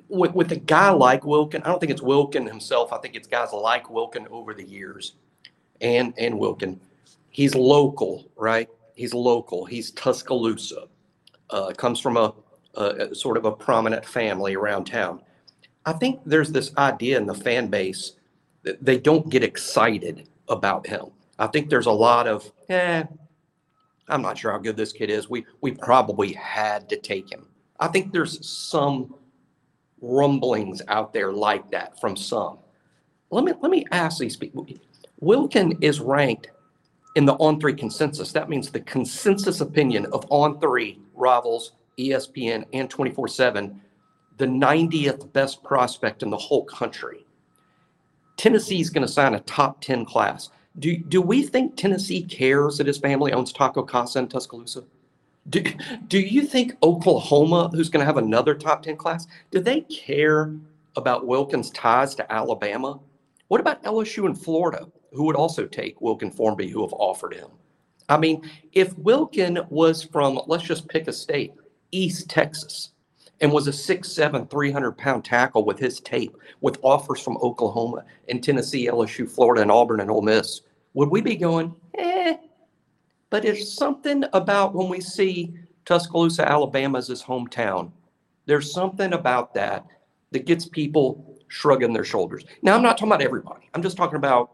With, 0.08 0.32
with 0.34 0.52
a 0.52 0.56
guy 0.56 0.90
like 0.90 1.24
Wilkin, 1.24 1.62
I 1.62 1.68
don't 1.68 1.80
think 1.80 1.92
it's 1.92 2.00
Wilkin 2.00 2.46
himself. 2.46 2.92
I 2.92 2.98
think 2.98 3.14
it's 3.14 3.26
guys 3.28 3.52
like 3.52 3.90
Wilkin 3.90 4.26
over 4.28 4.54
the 4.54 4.64
years 4.64 5.14
and, 5.80 6.14
and 6.16 6.38
Wilkin. 6.38 6.80
He's 7.30 7.54
local, 7.54 8.30
right? 8.36 8.68
He's 8.94 9.12
local. 9.12 9.64
He's 9.64 9.90
Tuscaloosa. 9.90 10.84
Uh, 11.50 11.72
comes 11.76 11.98
from 12.00 12.16
a 12.16 12.32
a, 12.78 13.14
sort 13.14 13.36
of 13.36 13.44
a 13.44 13.52
prominent 13.52 14.04
family 14.04 14.54
around 14.54 14.84
town. 14.84 15.20
I 15.84 15.92
think 15.92 16.20
there's 16.24 16.52
this 16.52 16.72
idea 16.76 17.16
in 17.16 17.26
the 17.26 17.34
fan 17.34 17.68
base 17.68 18.12
that 18.62 18.84
they 18.84 18.98
don't 18.98 19.28
get 19.28 19.42
excited 19.42 20.28
about 20.48 20.86
him. 20.86 21.06
I 21.38 21.46
think 21.46 21.70
there's 21.70 21.86
a 21.86 21.92
lot 21.92 22.26
of, 22.26 22.50
eh, 22.68 23.04
I'm 24.08 24.22
not 24.22 24.38
sure 24.38 24.52
how 24.52 24.58
good 24.58 24.76
this 24.76 24.92
kid 24.92 25.10
is. 25.10 25.28
We 25.28 25.44
we 25.60 25.72
probably 25.72 26.32
had 26.32 26.88
to 26.88 26.96
take 26.96 27.30
him. 27.30 27.46
I 27.78 27.88
think 27.88 28.12
there's 28.12 28.46
some 28.46 29.14
rumblings 30.00 30.82
out 30.88 31.12
there 31.12 31.32
like 31.32 31.70
that 31.70 32.00
from 32.00 32.16
some. 32.16 32.58
Let 33.30 33.44
me 33.44 33.52
let 33.60 33.70
me 33.70 33.84
ask 33.92 34.18
these 34.18 34.36
people. 34.36 34.66
Wilkin 35.20 35.76
is 35.80 36.00
ranked 36.00 36.48
in 37.16 37.24
the 37.24 37.36
On3 37.36 37.76
consensus. 37.76 38.32
That 38.32 38.48
means 38.48 38.70
the 38.70 38.80
consensus 38.80 39.60
opinion 39.60 40.06
of 40.06 40.28
On3 40.28 40.98
rivals 41.14 41.72
ESPN, 41.98 42.64
and 42.72 42.88
24 42.88 43.28
7, 43.28 43.80
the 44.38 44.46
90th 44.46 45.32
best 45.32 45.62
prospect 45.62 46.22
in 46.22 46.30
the 46.30 46.36
whole 46.36 46.64
country. 46.64 47.26
Tennessee's 48.36 48.90
going 48.90 49.06
to 49.06 49.12
sign 49.12 49.34
a 49.34 49.40
top 49.40 49.80
10 49.80 50.04
class. 50.04 50.50
Do, 50.78 50.96
do 50.96 51.20
we 51.20 51.42
think 51.42 51.76
Tennessee 51.76 52.22
cares 52.22 52.78
that 52.78 52.86
his 52.86 52.98
family 52.98 53.32
owns 53.32 53.52
Taco 53.52 53.82
Casa 53.82 54.20
in 54.20 54.28
Tuscaloosa? 54.28 54.84
Do, 55.48 55.64
do 56.06 56.20
you 56.20 56.42
think 56.42 56.76
Oklahoma, 56.82 57.70
who's 57.72 57.88
going 57.88 58.00
to 58.00 58.06
have 58.06 58.16
another 58.16 58.54
top 58.54 58.82
10 58.82 58.96
class, 58.96 59.26
do 59.50 59.60
they 59.60 59.80
care 59.82 60.54
about 60.96 61.26
Wilkins' 61.26 61.70
ties 61.70 62.14
to 62.16 62.32
Alabama? 62.32 63.00
What 63.48 63.60
about 63.60 63.82
LSU 63.82 64.26
and 64.26 64.40
Florida, 64.40 64.86
who 65.12 65.24
would 65.24 65.36
also 65.36 65.66
take 65.66 66.00
Wilkin 66.00 66.30
Formby, 66.30 66.68
who 66.68 66.82
have 66.82 66.92
offered 66.92 67.34
him? 67.34 67.48
I 68.08 68.18
mean, 68.18 68.48
if 68.72 68.96
Wilkin 68.98 69.60
was 69.68 70.02
from, 70.02 70.40
let's 70.46 70.64
just 70.64 70.88
pick 70.88 71.08
a 71.08 71.12
state, 71.12 71.52
East 71.90 72.28
Texas 72.28 72.92
and 73.40 73.52
was 73.52 73.68
a 73.68 73.70
6'7, 73.70 74.50
300 74.50 74.92
pound 74.92 75.24
tackle 75.24 75.64
with 75.64 75.78
his 75.78 76.00
tape, 76.00 76.36
with 76.60 76.78
offers 76.82 77.20
from 77.20 77.36
Oklahoma 77.38 78.04
and 78.28 78.42
Tennessee, 78.42 78.88
LSU, 78.88 79.30
Florida, 79.30 79.62
and 79.62 79.70
Auburn 79.70 80.00
and 80.00 80.10
Ole 80.10 80.22
Miss, 80.22 80.62
would 80.94 81.10
we 81.10 81.20
be 81.20 81.36
going, 81.36 81.74
eh? 81.96 82.36
But 83.30 83.42
there's 83.42 83.72
something 83.72 84.24
about 84.32 84.74
when 84.74 84.88
we 84.88 85.00
see 85.00 85.54
Tuscaloosa, 85.84 86.48
Alabama 86.48 86.98
as 86.98 87.08
his 87.08 87.22
hometown, 87.22 87.92
there's 88.46 88.72
something 88.72 89.12
about 89.12 89.54
that 89.54 89.86
that 90.32 90.46
gets 90.46 90.66
people 90.66 91.38
shrugging 91.48 91.92
their 91.92 92.04
shoulders. 92.04 92.44
Now, 92.62 92.74
I'm 92.74 92.82
not 92.82 92.98
talking 92.98 93.08
about 93.08 93.22
everybody, 93.22 93.68
I'm 93.74 93.82
just 93.82 93.96
talking 93.96 94.16
about 94.16 94.50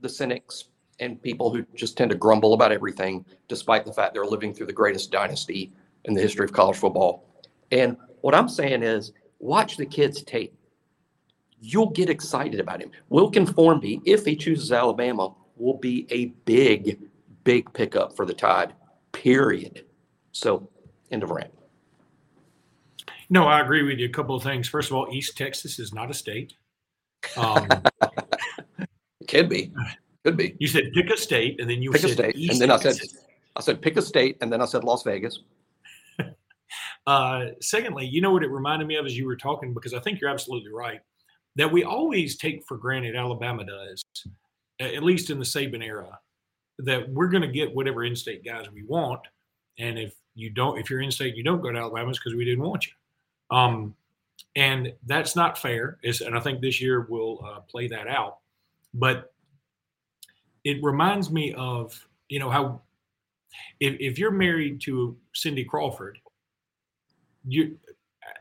the 0.00 0.08
cynics 0.08 0.64
and 1.00 1.20
people 1.22 1.52
who 1.52 1.64
just 1.74 1.96
tend 1.96 2.10
to 2.10 2.16
grumble 2.16 2.54
about 2.54 2.72
everything, 2.72 3.24
despite 3.48 3.84
the 3.84 3.92
fact 3.92 4.14
they're 4.14 4.24
living 4.24 4.52
through 4.52 4.66
the 4.66 4.72
greatest 4.72 5.10
dynasty 5.10 5.72
in 6.04 6.14
the 6.14 6.20
history 6.20 6.44
of 6.44 6.52
college 6.52 6.76
football. 6.76 7.24
And 7.70 7.96
what 8.20 8.34
I'm 8.34 8.48
saying 8.48 8.82
is, 8.82 9.12
watch 9.38 9.76
the 9.76 9.86
kid's 9.86 10.22
tape. 10.22 10.54
You'll 11.60 11.90
get 11.90 12.08
excited 12.08 12.60
about 12.60 12.80
him. 12.80 12.90
Wilkin 13.08 13.46
Formby, 13.46 14.00
if 14.04 14.24
he 14.24 14.36
chooses 14.36 14.72
Alabama, 14.72 15.34
will 15.56 15.76
be 15.76 16.06
a 16.10 16.26
big, 16.44 17.00
big 17.44 17.72
pickup 17.72 18.14
for 18.14 18.24
the 18.24 18.34
Tide, 18.34 18.74
period. 19.12 19.84
So, 20.32 20.68
end 21.10 21.22
of 21.22 21.30
rant. 21.30 21.52
No, 23.30 23.46
I 23.46 23.60
agree 23.60 23.82
with 23.82 23.98
you. 23.98 24.06
A 24.06 24.10
couple 24.10 24.34
of 24.34 24.42
things. 24.42 24.68
First 24.68 24.90
of 24.90 24.96
all, 24.96 25.08
East 25.12 25.36
Texas 25.36 25.78
is 25.78 25.92
not 25.92 26.10
a 26.10 26.14
state. 26.14 26.54
Um, 27.36 27.68
Could 29.28 29.48
be. 29.48 29.70
Could 30.24 30.36
be. 30.36 30.56
You 30.58 30.66
said 30.66 30.92
pick 30.94 31.10
a 31.10 31.16
state, 31.16 31.60
and 31.60 31.68
then 31.68 31.82
you 31.82 31.92
pick 31.92 32.00
said 32.00 32.10
a 32.10 32.14
state, 32.14 32.36
East 32.36 32.52
and 32.52 32.60
then 32.60 32.68
Texas. 32.80 32.88
I 32.88 32.92
said 32.92 33.24
I 33.56 33.60
said 33.60 33.82
pick 33.82 33.96
a 33.96 34.02
state, 34.02 34.38
and 34.40 34.50
then 34.50 34.62
I 34.62 34.64
said 34.64 34.84
Las 34.84 35.02
Vegas. 35.02 35.40
Uh, 37.08 37.52
secondly, 37.62 38.04
you 38.04 38.20
know 38.20 38.32
what 38.32 38.42
it 38.42 38.50
reminded 38.50 38.86
me 38.86 38.96
of 38.96 39.06
as 39.06 39.16
you 39.16 39.24
were 39.24 39.34
talking, 39.34 39.72
because 39.72 39.94
I 39.94 39.98
think 39.98 40.20
you're 40.20 40.28
absolutely 40.28 40.70
right, 40.70 41.00
that 41.56 41.72
we 41.72 41.82
always 41.82 42.36
take 42.36 42.62
for 42.68 42.76
granted, 42.76 43.16
Alabama 43.16 43.64
does, 43.64 44.04
at 44.78 45.02
least 45.02 45.30
in 45.30 45.38
the 45.38 45.44
Saban 45.46 45.82
era, 45.82 46.18
that 46.80 47.08
we're 47.08 47.28
going 47.28 47.40
to 47.40 47.48
get 47.48 47.74
whatever 47.74 48.04
in-state 48.04 48.44
guys 48.44 48.70
we 48.70 48.84
want, 48.84 49.20
and 49.78 49.98
if 49.98 50.12
you 50.34 50.50
don't, 50.50 50.78
if 50.78 50.90
you're 50.90 51.00
in-state, 51.00 51.34
you 51.34 51.42
don't 51.42 51.62
go 51.62 51.72
to 51.72 51.78
Alabama 51.78 52.12
because 52.12 52.34
we 52.34 52.44
didn't 52.44 52.62
want 52.62 52.86
you. 52.86 52.92
Um, 53.56 53.94
and 54.54 54.92
that's 55.06 55.34
not 55.34 55.56
fair. 55.56 55.96
It's, 56.02 56.20
and 56.20 56.36
I 56.36 56.40
think 56.40 56.60
this 56.60 56.78
year 56.78 57.06
will 57.08 57.42
uh, 57.42 57.60
play 57.60 57.88
that 57.88 58.06
out. 58.06 58.36
But 58.92 59.32
it 60.62 60.76
reminds 60.82 61.30
me 61.30 61.54
of 61.54 62.06
you 62.28 62.38
know 62.38 62.50
how 62.50 62.82
if, 63.80 63.96
if 63.98 64.18
you're 64.18 64.30
married 64.30 64.82
to 64.82 65.16
Cindy 65.34 65.64
Crawford, 65.64 66.18
you 67.48 67.76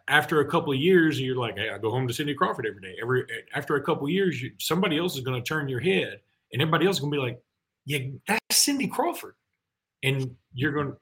after 0.07 0.41
a 0.41 0.49
couple 0.49 0.73
of 0.73 0.79
years 0.79 1.19
you're 1.19 1.35
like, 1.35 1.57
hey, 1.57 1.69
I 1.69 1.77
go 1.77 1.91
home 1.91 2.07
to 2.07 2.13
Cindy 2.13 2.33
Crawford 2.33 2.65
every 2.65 2.81
day. 2.81 2.95
Every 3.01 3.25
after 3.53 3.75
a 3.75 3.83
couple 3.83 4.05
of 4.05 4.11
years, 4.11 4.41
you, 4.41 4.51
somebody 4.59 4.97
else 4.97 5.15
is 5.15 5.21
going 5.21 5.41
to 5.41 5.47
turn 5.47 5.67
your 5.67 5.79
head, 5.79 6.19
and 6.53 6.61
everybody 6.61 6.85
else 6.85 6.97
is 6.97 6.99
going 7.01 7.11
to 7.11 7.17
be 7.17 7.21
like, 7.21 7.41
yeah, 7.85 7.99
that's 8.27 8.57
Cindy 8.57 8.87
Crawford, 8.87 9.35
and 10.03 10.35
you're 10.53 10.71
going 10.71 10.93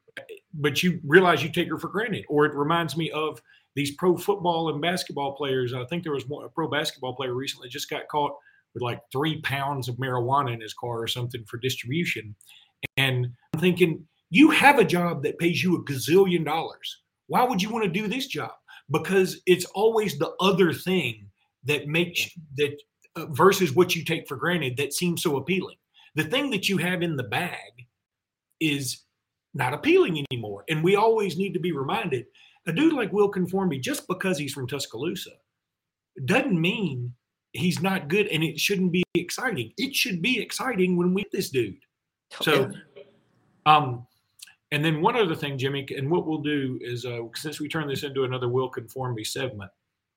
but 0.53 0.81
you 0.81 0.99
realize 1.05 1.43
you 1.43 1.49
take 1.49 1.69
her 1.69 1.77
for 1.77 1.89
granted. 1.89 2.25
Or 2.29 2.45
it 2.45 2.53
reminds 2.53 2.95
me 2.95 3.11
of 3.11 3.41
these 3.75 3.91
pro 3.95 4.17
football 4.17 4.69
and 4.69 4.81
basketball 4.81 5.35
players. 5.35 5.73
I 5.73 5.85
think 5.85 6.03
there 6.03 6.13
was 6.13 6.27
one, 6.27 6.45
a 6.45 6.49
pro 6.49 6.69
basketball 6.69 7.15
player 7.15 7.33
recently 7.33 7.69
just 7.69 7.89
got 7.89 8.07
caught 8.07 8.33
with 8.73 8.81
like 8.81 9.01
three 9.11 9.41
pounds 9.41 9.89
of 9.89 9.95
marijuana 9.95 10.53
in 10.53 10.61
his 10.61 10.73
car 10.73 11.01
or 11.01 11.07
something 11.07 11.43
for 11.45 11.57
distribution. 11.57 12.35
And 12.97 13.27
I'm 13.53 13.59
thinking, 13.59 14.05
you 14.29 14.49
have 14.51 14.79
a 14.79 14.85
job 14.85 15.23
that 15.23 15.39
pays 15.39 15.63
you 15.63 15.75
a 15.75 15.83
gazillion 15.83 16.45
dollars. 16.45 17.01
Why 17.27 17.43
would 17.43 17.61
you 17.61 17.69
want 17.69 17.83
to 17.85 17.89
do 17.89 18.07
this 18.07 18.27
job? 18.27 18.51
Because 18.91 19.41
it's 19.45 19.65
always 19.65 20.17
the 20.17 20.33
other 20.39 20.73
thing 20.73 21.27
that 21.63 21.87
makes 21.87 22.29
that 22.57 22.77
uh, 23.15 23.25
versus 23.31 23.73
what 23.73 23.95
you 23.95 24.03
take 24.03 24.27
for 24.27 24.35
granted 24.35 24.77
that 24.77 24.93
seems 24.93 25.23
so 25.23 25.37
appealing. 25.37 25.77
The 26.15 26.23
thing 26.23 26.49
that 26.51 26.69
you 26.69 26.77
have 26.77 27.01
in 27.01 27.15
the 27.15 27.23
bag 27.23 27.87
is 28.59 29.03
not 29.53 29.73
appealing 29.73 30.23
anymore. 30.31 30.63
And 30.69 30.83
we 30.83 30.95
always 30.95 31.37
need 31.37 31.53
to 31.53 31.59
be 31.59 31.71
reminded 31.71 32.25
a 32.67 32.71
dude 32.71 32.93
like 32.93 33.13
Wilkin 33.13 33.47
Formby, 33.47 33.79
just 33.79 34.07
because 34.07 34.37
he's 34.37 34.53
from 34.53 34.67
Tuscaloosa, 34.67 35.31
doesn't 36.25 36.59
mean 36.59 37.13
he's 37.53 37.81
not 37.81 38.07
good 38.07 38.27
and 38.27 38.43
it 38.43 38.59
shouldn't 38.59 38.91
be 38.91 39.03
exciting. 39.13 39.71
It 39.77 39.95
should 39.95 40.21
be 40.21 40.41
exciting 40.41 40.97
when 40.97 41.13
we 41.13 41.25
this 41.31 41.49
dude. 41.49 41.77
So, 42.41 42.71
um, 43.65 44.05
and 44.75 44.83
then 44.83 44.99
one 44.99 45.15
other 45.15 45.35
thing, 45.35 45.57
Jimmy, 45.57 45.87
and 45.95 46.11
what 46.11 46.27
we'll 46.27 46.41
do 46.41 46.77
is 46.81 47.05
uh, 47.05 47.21
since 47.33 47.61
we 47.61 47.69
turn 47.69 47.87
this 47.87 48.03
into 48.03 48.25
another 48.25 48.49
Wilkin 48.49 48.89
Formby 48.89 49.23
segment, 49.23 49.71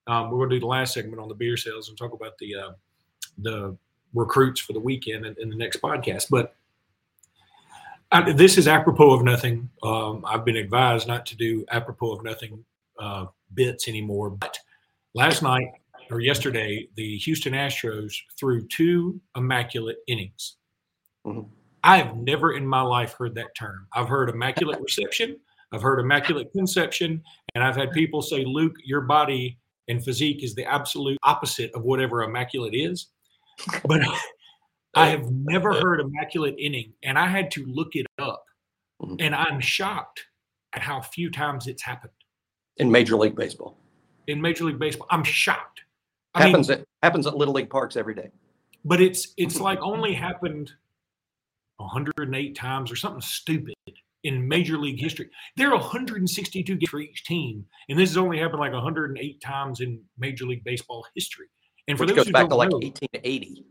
um, 0.08 0.32
we're 0.32 0.38
going 0.38 0.50
to 0.50 0.56
do 0.56 0.60
the 0.60 0.66
last 0.66 0.94
segment 0.94 1.22
on 1.22 1.28
the 1.28 1.34
beer 1.36 1.56
sales 1.56 1.88
and 1.88 1.96
talk 1.96 2.12
about 2.12 2.36
the 2.38 2.56
uh, 2.56 2.70
the 3.38 3.76
recruits 4.14 4.60
for 4.60 4.72
the 4.72 4.80
weekend 4.80 5.26
in, 5.26 5.36
in 5.40 5.48
the 5.48 5.54
next 5.54 5.80
podcast. 5.80 6.26
But 6.28 6.56
I, 8.10 8.32
this 8.32 8.58
is 8.58 8.66
apropos 8.66 9.12
of 9.12 9.22
nothing. 9.22 9.70
Um, 9.84 10.24
I've 10.26 10.44
been 10.44 10.56
advised 10.56 11.06
not 11.06 11.24
to 11.26 11.36
do 11.36 11.64
apropos 11.70 12.14
of 12.14 12.24
nothing 12.24 12.64
uh, 12.98 13.26
bits 13.54 13.86
anymore. 13.86 14.30
But 14.30 14.58
last 15.14 15.40
night 15.40 15.68
or 16.10 16.18
yesterday, 16.18 16.88
the 16.96 17.16
Houston 17.18 17.52
Astros 17.52 18.12
threw 18.36 18.66
two 18.66 19.20
immaculate 19.36 19.98
innings. 20.08 20.56
Mm-hmm. 21.24 21.48
I 21.88 21.96
have 21.96 22.16
never 22.16 22.52
in 22.52 22.66
my 22.66 22.82
life 22.82 23.14
heard 23.18 23.34
that 23.36 23.54
term. 23.56 23.86
I've 23.94 24.10
heard 24.10 24.28
immaculate 24.28 24.78
reception, 24.78 25.38
I've 25.72 25.80
heard 25.80 25.98
immaculate 26.00 26.52
conception, 26.52 27.22
and 27.54 27.64
I've 27.64 27.76
had 27.76 27.92
people 27.92 28.20
say, 28.20 28.44
Luke, 28.44 28.74
your 28.84 29.00
body 29.00 29.58
and 29.88 30.04
physique 30.04 30.44
is 30.44 30.54
the 30.54 30.66
absolute 30.66 31.16
opposite 31.22 31.70
of 31.74 31.84
whatever 31.84 32.22
immaculate 32.24 32.74
is. 32.74 33.06
But 33.86 34.02
I 34.94 35.08
have 35.08 35.30
never 35.30 35.72
heard 35.80 36.00
immaculate 36.00 36.56
inning, 36.58 36.92
and 37.02 37.18
I 37.18 37.26
had 37.26 37.50
to 37.52 37.64
look 37.64 37.96
it 37.96 38.06
up. 38.18 38.44
Mm-hmm. 39.00 39.14
And 39.20 39.34
I'm 39.34 39.58
shocked 39.58 40.26
at 40.74 40.82
how 40.82 41.00
few 41.00 41.30
times 41.30 41.68
it's 41.68 41.82
happened 41.82 42.12
in 42.76 42.90
Major 42.90 43.16
League 43.16 43.34
Baseball. 43.34 43.78
In 44.26 44.42
Major 44.42 44.64
League 44.64 44.78
Baseball, 44.78 45.06
I'm 45.10 45.24
shocked. 45.24 45.80
I 46.34 46.48
happens 46.48 46.68
mean, 46.68 46.80
at 46.80 46.84
happens 47.02 47.26
at 47.26 47.34
Little 47.34 47.54
League 47.54 47.70
parks 47.70 47.96
every 47.96 48.14
day. 48.14 48.28
But 48.84 49.00
it's 49.00 49.32
it's 49.38 49.58
like 49.68 49.80
only 49.80 50.12
happened 50.12 50.70
108 51.78 52.56
times 52.56 52.92
or 52.92 52.96
something 52.96 53.20
stupid 53.20 53.74
in 54.24 54.46
Major 54.46 54.78
League 54.78 55.00
history. 55.00 55.30
There 55.56 55.68
are 55.68 55.78
162 55.78 56.74
games 56.74 56.90
for 56.90 57.00
each 57.00 57.24
team, 57.24 57.64
and 57.88 57.98
this 57.98 58.10
has 58.10 58.16
only 58.16 58.38
happened 58.38 58.60
like 58.60 58.72
108 58.72 59.40
times 59.40 59.80
in 59.80 60.00
Major 60.18 60.44
League 60.44 60.64
Baseball 60.64 61.06
history. 61.14 61.46
And 61.86 61.96
for 61.96 62.04
Which 62.04 62.14
those 62.14 62.24
goes 62.24 62.32
back 62.32 62.48
to 62.48 62.54
like 62.54 62.70
1880. 62.70 63.64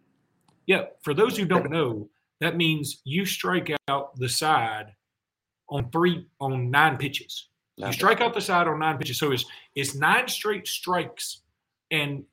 Yeah, 0.66 0.86
for 1.04 1.14
those 1.14 1.38
who 1.38 1.46
don't 1.46 1.70
know, 1.70 2.10
that 2.42 2.58
means 2.58 3.02
you 3.04 3.26
strike 3.26 3.72
out 3.88 4.16
the 4.18 4.30
side 4.30 4.94
on 5.70 5.90
three 5.92 6.26
on 6.40 6.72
nine 6.72 6.98
pitches. 6.98 7.50
You 7.78 7.94
strike 7.94 8.22
out 8.22 8.34
the 8.34 8.42
side 8.42 8.68
on 8.68 8.80
nine 8.80 8.98
pitches. 8.98 9.20
So 9.20 9.32
it's 9.32 9.46
it's 9.76 9.96
nine 9.96 10.28
straight 10.28 10.68
strikes. 10.68 11.42
And 11.92 12.24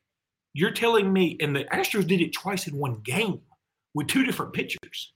you're 0.53 0.71
telling 0.71 1.13
me, 1.13 1.37
and 1.41 1.55
the 1.55 1.65
Astros 1.65 2.07
did 2.07 2.21
it 2.21 2.33
twice 2.33 2.67
in 2.67 2.77
one 2.77 3.01
game 3.05 3.41
with 3.95 4.07
two 4.09 4.25
different 4.25 4.53
pitchers, 4.53 5.13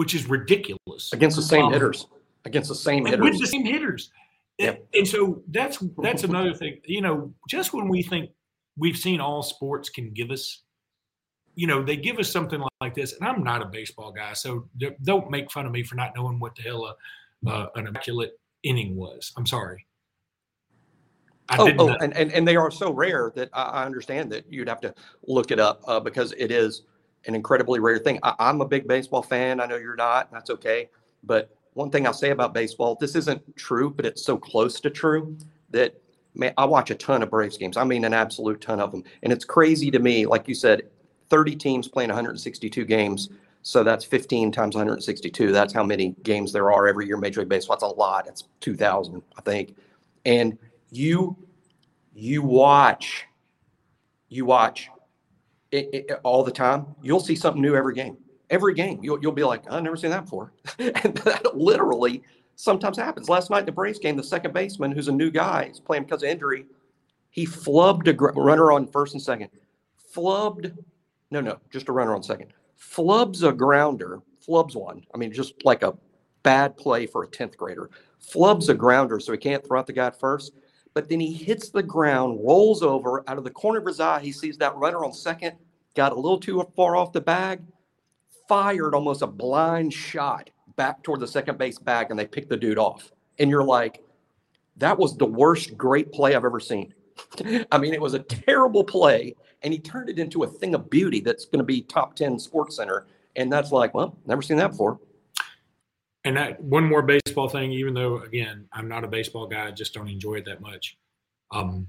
which 0.00 0.14
is 0.14 0.30
ridiculous. 0.30 1.12
Against 1.12 1.36
the 1.36 1.42
same 1.42 1.66
um, 1.66 1.72
hitters. 1.74 2.06
Against 2.46 2.70
the 2.70 2.74
same 2.74 3.04
hitters. 3.04 3.20
With 3.20 3.38
the 3.38 3.46
same 3.46 3.66
hitters. 3.66 4.10
Yep. 4.56 4.86
And 4.94 5.06
so 5.06 5.42
that's 5.48 5.76
that's 5.98 6.24
another 6.24 6.54
thing. 6.54 6.80
You 6.86 7.02
know, 7.02 7.34
just 7.50 7.74
when 7.74 7.86
we 7.86 8.02
think 8.02 8.30
we've 8.78 8.96
seen 8.96 9.20
all 9.20 9.42
sports 9.42 9.90
can 9.90 10.08
give 10.14 10.30
us 10.30 10.62
you 11.54 11.66
know, 11.66 11.82
they 11.82 11.96
give 11.96 12.18
us 12.18 12.32
something 12.32 12.62
like 12.80 12.94
this, 12.94 13.12
and 13.12 13.28
I'm 13.28 13.44
not 13.44 13.60
a 13.60 13.66
baseball 13.66 14.10
guy, 14.10 14.32
so 14.32 14.66
don't 15.02 15.30
make 15.30 15.52
fun 15.52 15.66
of 15.66 15.72
me 15.72 15.82
for 15.82 15.96
not 15.96 16.12
knowing 16.16 16.40
what 16.40 16.54
the 16.54 16.62
hell 16.62 16.86
a, 16.86 17.50
uh, 17.50 17.66
an 17.74 17.86
immaculate 17.86 18.40
inning 18.62 18.96
was. 18.96 19.32
I'm 19.36 19.44
sorry. 19.44 19.84
I 21.50 21.56
oh, 21.58 21.72
oh 21.78 21.88
and, 22.00 22.16
and, 22.16 22.32
and 22.32 22.48
they 22.48 22.56
are 22.56 22.70
so 22.70 22.90
rare 22.90 23.32
that 23.34 23.50
I 23.52 23.84
understand 23.84 24.32
that 24.32 24.50
you'd 24.50 24.68
have 24.68 24.80
to 24.80 24.94
look 25.26 25.50
it 25.50 25.60
up 25.60 25.82
uh, 25.86 26.00
because 26.00 26.32
it 26.38 26.50
is 26.50 26.84
an 27.26 27.34
incredibly 27.34 27.80
rare 27.80 27.98
thing. 27.98 28.18
I, 28.22 28.34
I'm 28.38 28.60
a 28.60 28.66
big 28.66 28.86
baseball 28.88 29.22
fan. 29.22 29.60
I 29.60 29.66
know 29.66 29.76
you're 29.76 29.96
not. 29.96 30.30
That's 30.32 30.50
okay. 30.50 30.88
But 31.22 31.54
one 31.74 31.90
thing 31.90 32.06
I'll 32.06 32.12
say 32.12 32.30
about 32.30 32.54
baseball, 32.54 32.96
this 33.00 33.14
isn't 33.14 33.56
true, 33.56 33.90
but 33.90 34.06
it's 34.06 34.24
so 34.24 34.36
close 34.36 34.80
to 34.80 34.90
true 34.90 35.36
that 35.70 35.94
man, 36.34 36.52
I 36.56 36.64
watch 36.64 36.90
a 36.90 36.94
ton 36.94 37.22
of 37.22 37.30
Braves 37.30 37.56
games. 37.56 37.76
I 37.76 37.84
mean, 37.84 38.04
an 38.04 38.14
absolute 38.14 38.60
ton 38.60 38.80
of 38.80 38.92
them. 38.92 39.04
And 39.22 39.32
it's 39.32 39.44
crazy 39.44 39.90
to 39.90 39.98
me, 39.98 40.26
like 40.26 40.48
you 40.48 40.54
said, 40.54 40.82
30 41.28 41.56
teams 41.56 41.88
playing 41.88 42.08
162 42.08 42.84
games. 42.84 43.30
So 43.62 43.84
that's 43.84 44.04
15 44.04 44.52
times 44.52 44.74
162. 44.74 45.52
That's 45.52 45.72
how 45.72 45.84
many 45.84 46.14
games 46.22 46.52
there 46.52 46.72
are 46.72 46.88
every 46.88 47.06
year 47.06 47.16
Major 47.16 47.40
League 47.40 47.50
Baseball. 47.50 47.76
That's 47.76 47.92
a 47.92 47.94
lot. 47.94 48.26
It's 48.26 48.44
2,000, 48.60 49.22
I 49.36 49.40
think. 49.42 49.76
And 50.24 50.58
you 50.90 51.36
you 52.12 52.42
watch 52.42 53.26
you 54.28 54.44
watch 54.44 54.90
it, 55.72 55.88
it, 55.92 56.20
all 56.22 56.42
the 56.42 56.52
time. 56.52 56.86
You'll 57.02 57.20
see 57.20 57.36
something 57.36 57.62
new 57.62 57.74
every 57.74 57.94
game. 57.94 58.16
Every 58.50 58.74
game, 58.74 58.98
you'll 59.02 59.20
you'll 59.20 59.32
be 59.32 59.44
like, 59.44 59.70
I've 59.70 59.82
never 59.82 59.96
seen 59.96 60.10
that 60.10 60.24
before, 60.24 60.52
and 60.78 61.16
that 61.18 61.56
literally 61.56 62.22
sometimes 62.56 62.96
happens. 62.96 63.28
Last 63.28 63.48
night, 63.48 63.64
the 63.64 63.72
Braves 63.72 64.00
game, 64.00 64.16
the 64.16 64.24
second 64.24 64.52
baseman, 64.52 64.90
who's 64.90 65.06
a 65.06 65.12
new 65.12 65.30
guy, 65.30 65.66
he's 65.68 65.78
playing 65.78 66.04
because 66.04 66.24
of 66.24 66.30
injury. 66.30 66.66
He 67.30 67.46
flubbed 67.46 68.08
a 68.08 68.12
gr- 68.12 68.32
runner 68.34 68.72
on 68.72 68.88
first 68.88 69.14
and 69.14 69.22
second, 69.22 69.50
flubbed 70.12 70.76
no, 71.30 71.40
no, 71.40 71.58
just 71.70 71.88
a 71.88 71.92
runner 71.92 72.14
on 72.14 72.22
second. 72.22 72.52
Flubs 72.78 73.46
a 73.46 73.52
grounder. 73.52 74.20
Flubs 74.46 74.74
one. 74.74 75.04
I 75.14 75.18
mean, 75.18 75.32
just 75.32 75.64
like 75.64 75.82
a 75.82 75.96
bad 76.42 76.76
play 76.76 77.06
for 77.06 77.24
a 77.24 77.28
10th 77.28 77.56
grader. 77.56 77.90
Flubs 78.20 78.68
a 78.68 78.74
grounder, 78.74 79.20
so 79.20 79.32
he 79.32 79.38
can't 79.38 79.64
throw 79.64 79.78
out 79.78 79.86
the 79.86 79.92
guy 79.92 80.06
at 80.06 80.18
first. 80.18 80.52
But 80.94 81.08
then 81.08 81.20
he 81.20 81.32
hits 81.32 81.70
the 81.70 81.82
ground, 81.82 82.40
rolls 82.42 82.82
over. 82.82 83.22
Out 83.28 83.38
of 83.38 83.44
the 83.44 83.50
corner 83.50 83.78
of 83.78 83.86
his 83.86 84.00
eye, 84.00 84.20
he 84.20 84.32
sees 84.32 84.56
that 84.58 84.74
runner 84.76 85.04
on 85.04 85.12
second, 85.12 85.56
got 85.94 86.12
a 86.12 86.16
little 86.16 86.38
too 86.38 86.66
far 86.74 86.96
off 86.96 87.12
the 87.12 87.20
bag, 87.20 87.60
fired 88.48 88.94
almost 88.94 89.22
a 89.22 89.26
blind 89.26 89.92
shot 89.92 90.50
back 90.76 91.02
toward 91.02 91.20
the 91.20 91.28
second 91.28 91.58
base 91.58 91.78
bag, 91.78 92.08
and 92.10 92.18
they 92.18 92.26
picked 92.26 92.48
the 92.48 92.56
dude 92.56 92.78
off. 92.78 93.12
And 93.38 93.50
you're 93.50 93.64
like, 93.64 94.02
that 94.78 94.98
was 94.98 95.16
the 95.16 95.26
worst 95.26 95.76
great 95.76 96.12
play 96.12 96.34
I've 96.34 96.44
ever 96.44 96.60
seen. 96.60 96.92
I 97.72 97.78
mean, 97.78 97.94
it 97.94 98.00
was 98.00 98.14
a 98.14 98.20
terrible 98.20 98.82
play 98.82 99.36
and 99.62 99.72
he 99.72 99.78
turned 99.78 100.08
it 100.08 100.18
into 100.18 100.42
a 100.42 100.46
thing 100.46 100.74
of 100.74 100.90
beauty 100.90 101.20
that's 101.20 101.44
going 101.44 101.58
to 101.58 101.64
be 101.64 101.82
top 101.82 102.14
10 102.14 102.38
sports 102.38 102.76
center 102.76 103.06
and 103.36 103.52
that's 103.52 103.72
like 103.72 103.94
well 103.94 104.16
never 104.26 104.42
seen 104.42 104.56
that 104.56 104.70
before 104.70 104.98
and 106.24 106.36
that 106.36 106.60
one 106.62 106.84
more 106.84 107.02
baseball 107.02 107.48
thing 107.48 107.72
even 107.72 107.94
though 107.94 108.18
again 108.22 108.66
i'm 108.72 108.88
not 108.88 109.04
a 109.04 109.08
baseball 109.08 109.46
guy 109.46 109.68
i 109.68 109.70
just 109.70 109.94
don't 109.94 110.08
enjoy 110.08 110.34
it 110.34 110.44
that 110.44 110.60
much 110.60 110.96
um, 111.52 111.86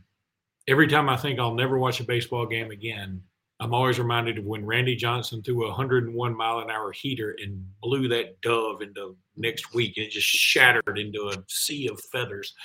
every 0.68 0.88
time 0.88 1.10
i 1.10 1.18
think 1.18 1.40
i'll 1.40 1.54
never 1.54 1.78
watch 1.78 2.00
a 2.00 2.04
baseball 2.04 2.46
game 2.46 2.72
again 2.72 3.22
I'm 3.62 3.76
always 3.76 4.00
reminded 4.00 4.40
of 4.40 4.46
when 4.46 4.66
Randy 4.66 4.96
Johnson 4.96 5.44
threw 5.44 5.66
a 5.66 5.68
101 5.68 6.36
mile 6.36 6.60
an 6.60 6.72
hour 6.72 6.92
heater 6.92 7.36
and 7.40 7.64
blew 7.80 8.08
that 8.08 8.42
dove 8.42 8.82
into 8.82 9.16
next 9.38 9.76
week. 9.76 9.98
It 9.98 10.10
just 10.10 10.26
shattered 10.26 10.98
into 10.98 11.28
a 11.28 11.36
sea 11.48 11.88
of 11.88 12.02
feathers. 12.12 12.56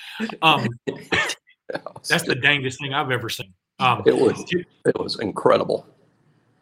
Um, 0.41 0.67
that's 2.09 2.25
the 2.25 2.35
dangest 2.35 2.81
thing 2.81 2.95
I've 2.95 3.11
ever 3.11 3.29
seen. 3.29 3.53
Um, 3.79 4.05
it 4.07 4.17
was 4.17 4.43
it 4.51 4.99
was 4.99 5.21
incredible. 5.21 5.87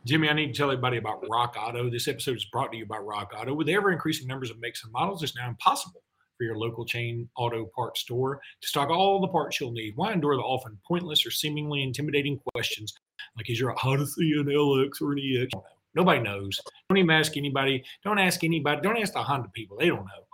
Jimmy, 0.06 0.28
I 0.28 0.34
need 0.34 0.48
to 0.48 0.52
tell 0.52 0.70
everybody 0.70 0.98
about 0.98 1.24
Rock 1.30 1.56
Auto. 1.58 1.88
This 1.88 2.08
episode 2.08 2.36
is 2.36 2.44
brought 2.44 2.70
to 2.72 2.76
you 2.76 2.84
by 2.84 2.98
Rock 2.98 3.32
Auto. 3.34 3.54
With 3.54 3.70
ever 3.70 3.90
increasing 3.90 4.28
numbers 4.28 4.50
of 4.50 4.60
makes 4.60 4.84
and 4.84 4.92
models, 4.92 5.22
it's 5.22 5.34
now 5.34 5.48
impossible 5.48 6.02
for 6.36 6.44
your 6.44 6.58
local 6.58 6.84
chain 6.84 7.26
auto 7.38 7.70
parts 7.74 8.00
store 8.00 8.38
to 8.60 8.68
stock 8.68 8.90
all 8.90 9.18
the 9.18 9.28
parts 9.28 9.58
you'll 9.58 9.72
need. 9.72 9.94
Why 9.96 10.12
endure 10.12 10.36
the 10.36 10.42
often 10.42 10.76
pointless 10.86 11.24
or 11.24 11.30
seemingly 11.30 11.82
intimidating 11.82 12.38
questions 12.52 12.92
like, 13.34 13.48
is 13.48 13.58
your 13.58 13.74
to 13.74 13.80
an 13.92 14.46
LX 14.46 15.00
or 15.00 15.12
an 15.12 15.20
EX? 15.20 15.50
Nobody 15.94 16.20
knows. 16.20 16.60
Don't 16.90 16.98
even 16.98 17.10
ask 17.10 17.38
anybody. 17.38 17.82
Don't 18.04 18.18
ask 18.18 18.44
anybody. 18.44 18.82
Don't 18.82 19.00
ask 19.00 19.14
the 19.14 19.22
Honda 19.22 19.48
people. 19.54 19.78
They 19.78 19.88
don't 19.88 20.04
know. 20.04 20.26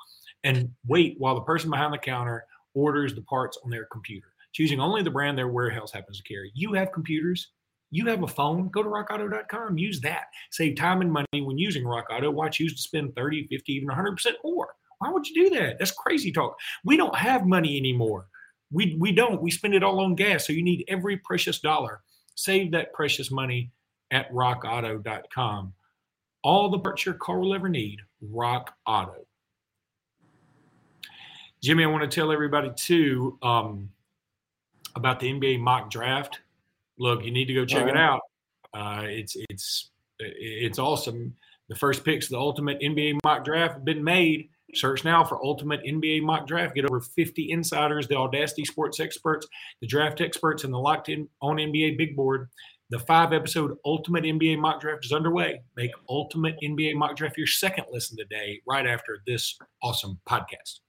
And 0.43 0.71
wait 0.89 1.15
while 1.19 1.37
the 1.37 1.43
person 1.43 1.71
behind 1.71 1.95
the 1.95 1.99
counter 1.99 2.45
orders 2.75 3.15
the 3.15 3.23
parts 3.23 3.57
on 3.65 3.71
their 3.71 3.85
computer, 3.93 4.33
choosing 4.53 4.81
only 4.81 5.05
the 5.05 5.11
brand 5.11 5.39
their 5.39 5.47
warehouse 5.47 5.93
happens 5.93 6.17
to 6.17 6.25
carry. 6.25 6.51
You 6.57 6.73
have 6.73 6.91
computers. 6.91 7.53
You 7.91 8.07
have 8.07 8.23
a 8.23 8.29
phone. 8.29 8.69
Go 8.69 8.83
to 8.83 8.89
rockauto.com. 8.89 9.79
Use 9.79 10.01
that. 10.01 10.27
Save 10.51 10.77
time 10.77 11.01
and 11.01 11.11
money 11.11 11.27
when 11.33 11.59
using 11.59 11.85
Rock 11.85 12.07
Auto. 12.11 12.31
Why 12.31 12.49
choose 12.49 12.75
to 12.75 12.81
spend 12.81 13.17
30, 13.17 13.49
50, 13.49 13.73
even 13.73 13.89
100% 13.89 14.17
more? 14.45 14.69
Why 14.99 15.11
would 15.11 15.27
you 15.27 15.49
do 15.49 15.57
that? 15.59 15.79
That's 15.79 15.91
crazy 15.91 16.31
talk. 16.31 16.57
We 16.85 16.97
don't 16.97 17.15
have 17.17 17.47
money 17.47 17.77
anymore. 17.77 18.27
We, 18.71 18.97
we 19.01 19.13
don't. 19.13 19.43
We 19.43 19.51
spend 19.51 19.75
it 19.75 19.83
all 19.83 20.01
on 20.01 20.15
gas. 20.15 20.47
So 20.47 20.53
you 20.53 20.63
need 20.63 20.85
every 20.87 21.17
precious 21.17 21.59
dollar. 21.59 22.03
Save 22.37 22.71
that 22.73 22.93
precious 22.93 23.31
money 23.31 23.73
at 24.11 24.31
rockauto.com. 24.33 25.73
All 26.43 26.71
the 26.71 26.79
parts 26.79 27.05
your 27.05 27.15
car 27.15 27.39
will 27.39 27.55
ever 27.55 27.69
need, 27.69 28.01
Rock 28.23 28.75
Auto. 28.87 29.27
Jimmy, 31.63 31.85
I 31.85 31.89
want 31.89 32.11
to 32.11 32.15
tell 32.15 32.33
everybody 32.33 32.71
too 32.75 33.39
um, 33.43 33.91
about 34.97 35.21
the 35.21 35.31
NBA 35.31 35.61
mock 35.61 35.91
draft. 35.91 36.41
Look, 37.01 37.25
you 37.25 37.33
need 37.33 37.47
to 37.47 37.55
go 37.55 37.65
check 37.65 37.87
right. 37.87 37.97
it 37.97 37.97
out. 37.97 38.21
Uh, 38.73 39.03
it's 39.07 39.37
it's 39.49 39.91
it's 40.21 40.79
awesome. 40.79 41.35
The 41.69 41.75
first 41.75 42.05
picks 42.05 42.27
of 42.27 42.31
the 42.31 42.39
ultimate 42.39 42.79
NBA 42.81 43.19
mock 43.25 43.45
draft 43.45 43.75
have 43.75 43.85
been 43.85 44.05
made. 44.05 44.51
Search 44.75 45.05
now 45.05 45.25
for 45.25 45.45
Ultimate 45.45 45.83
NBA 45.85 46.23
Mock 46.23 46.47
Draft. 46.47 46.77
Get 46.77 46.85
over 46.85 47.01
50 47.01 47.51
insiders, 47.51 48.07
the 48.07 48.15
Audacy 48.15 48.65
Sports 48.65 49.01
experts, 49.01 49.47
the 49.81 49.87
draft 49.87 50.21
experts, 50.21 50.63
and 50.63 50.73
the 50.73 50.79
Locked 50.79 51.09
In 51.09 51.29
on 51.43 51.57
NBA 51.57 51.99
Big 51.99 52.15
Board. 52.15 52.49
The 52.91 53.01
five 53.01 53.33
episode 53.33 53.77
Ultimate 53.85 54.25
NBA 54.25 54.59
Mock 54.59 54.81
Draft 54.81 55.05
is 55.05 55.13
underway. 55.13 55.61
Make 55.77 55.91
Ultimate 56.09 56.57
NBA 56.63 56.95
Mock 56.95 57.17
Draft 57.17 57.37
your 57.37 57.47
second 57.47 57.87
listen 57.91 58.17
today, 58.17 58.61
right 58.67 58.87
after 58.87 59.23
this 59.27 59.59
awesome 59.83 60.21
podcast. 60.29 60.81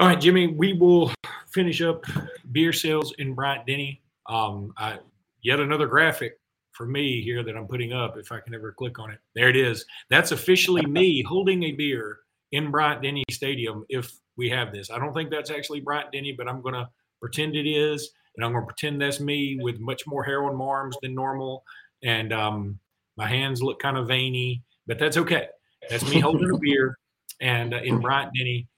All 0.00 0.08
right, 0.08 0.20
Jimmy, 0.20 0.46
we 0.46 0.72
will 0.72 1.12
finish 1.52 1.82
up 1.82 2.04
beer 2.52 2.72
sales 2.72 3.14
in 3.18 3.34
Bryant 3.34 3.66
Denny. 3.66 4.02
Um, 4.28 4.72
I, 4.76 4.98
yet 5.42 5.60
another 5.60 5.86
graphic 5.86 6.38
for 6.72 6.86
me 6.86 7.22
here 7.22 7.42
that 7.44 7.56
I'm 7.56 7.68
putting 7.68 7.92
up, 7.92 8.16
if 8.16 8.32
I 8.32 8.40
can 8.40 8.54
ever 8.54 8.72
click 8.72 8.98
on 8.98 9.10
it. 9.10 9.18
There 9.34 9.48
it 9.48 9.56
is. 9.56 9.84
That's 10.10 10.32
officially 10.32 10.84
me 10.86 11.22
holding 11.22 11.62
a 11.64 11.72
beer 11.72 12.18
in 12.52 12.70
Bryant 12.70 13.02
Denny 13.02 13.24
Stadium 13.30 13.84
if 13.88 14.12
we 14.36 14.48
have 14.50 14.72
this. 14.72 14.90
I 14.90 14.98
don't 14.98 15.14
think 15.14 15.30
that's 15.30 15.50
actually 15.50 15.80
Bryant 15.80 16.12
Denny, 16.12 16.34
but 16.36 16.48
I'm 16.48 16.62
going 16.62 16.74
to 16.74 16.88
pretend 17.20 17.54
it 17.56 17.68
is. 17.68 18.10
And 18.36 18.44
I'm 18.44 18.52
going 18.52 18.64
to 18.64 18.66
pretend 18.66 19.00
that's 19.00 19.20
me 19.20 19.58
with 19.60 19.78
much 19.78 20.06
more 20.06 20.24
hair 20.24 20.44
on 20.44 20.56
my 20.56 20.64
arms 20.64 20.96
than 21.02 21.14
normal. 21.14 21.62
And 22.02 22.32
um, 22.32 22.78
my 23.16 23.28
hands 23.28 23.62
look 23.62 23.80
kind 23.80 23.96
of 23.96 24.08
veiny, 24.08 24.64
but 24.86 24.98
that's 24.98 25.16
okay. 25.16 25.46
That's 25.88 26.08
me 26.10 26.18
holding 26.20 26.50
a 26.50 26.58
beer 26.58 26.98
and 27.40 27.74
uh, 27.74 27.80
in 27.84 28.00
Bryant 28.00 28.32
Denny. 28.36 28.68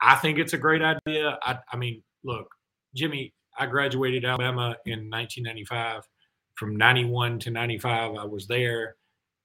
I 0.00 0.16
think 0.16 0.38
it's 0.38 0.52
a 0.52 0.58
great 0.58 0.82
idea. 0.82 1.38
I, 1.42 1.58
I 1.72 1.76
mean, 1.76 2.02
look, 2.24 2.48
Jimmy, 2.94 3.32
I 3.58 3.66
graduated 3.66 4.24
Alabama 4.24 4.76
in 4.86 5.10
1995 5.10 6.08
from 6.54 6.76
91 6.76 7.38
to 7.40 7.50
95 7.50 8.16
i 8.16 8.24
was 8.24 8.46
there. 8.46 8.96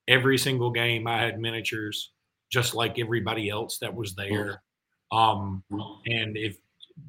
Every 0.08 0.38
single 0.38 0.72
game 0.72 1.08
i 1.08 1.18
had 1.18 1.40
miniatures 1.40 2.12
just 2.50 2.74
like 2.74 3.00
everybody 3.00 3.50
else 3.50 3.78
that 3.80 3.94
was 3.94 4.16
there. 4.16 4.62
Um, 5.12 5.64
and 6.06 6.38
if 6.38 6.58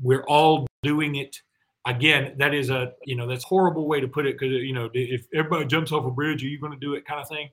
we're 0.02 0.24
all 0.24 0.66
doing 0.82 1.16
it 1.16 1.40
again 1.86 2.34
that 2.36 2.54
is 2.54 2.70
a 2.70 2.92
you 3.04 3.16
know 3.16 3.26
that's 3.26 3.44
horrible 3.44 3.88
way 3.88 4.00
to 4.00 4.06
put 4.06 4.26
it 4.26 4.38
because 4.38 4.52
you 4.52 4.74
know 4.74 4.90
if 4.92 5.26
everybody 5.32 5.64
jumps 5.64 5.90
off 5.90 6.04
a 6.04 6.10
bridge 6.10 6.44
are 6.44 6.48
you 6.48 6.60
going 6.60 6.72
to 6.72 6.78
do 6.78 6.94
it 6.94 7.04
kind 7.06 7.20
of 7.20 7.28
thing? 7.28 7.48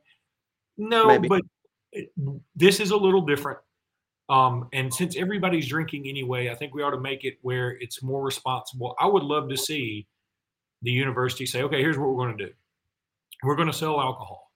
No 0.78 1.08
Maybe. 1.08 1.28
but 1.28 1.42
this 2.56 2.80
is 2.80 2.92
a 2.92 2.98
little 2.98 3.22
different 3.22 3.60
um, 4.30 4.68
and 4.74 4.94
since 4.94 5.16
everybody's 5.16 5.68
drinking 5.68 6.08
anyway 6.08 6.50
i 6.50 6.56
think 6.56 6.74
we 6.74 6.82
ought 6.82 6.92
to 6.92 7.00
make 7.00 7.24
it 7.24 7.38
where 7.42 7.78
it's 7.80 8.02
more 8.02 8.24
responsible 8.24 8.96
i 9.00 9.06
would 9.06 9.24
love 9.24 9.50
to 9.50 9.58
see 9.58 10.08
the 10.86 10.92
university 10.92 11.46
say, 11.46 11.64
okay, 11.64 11.82
here's 11.82 11.98
what 11.98 12.10
we're 12.10 12.26
going 12.26 12.38
to 12.38 12.46
do. 12.46 12.52
We're 13.44 13.56
going 13.56 13.72
to 13.72 13.74
sell 13.74 14.00
alcohol. 14.00 14.52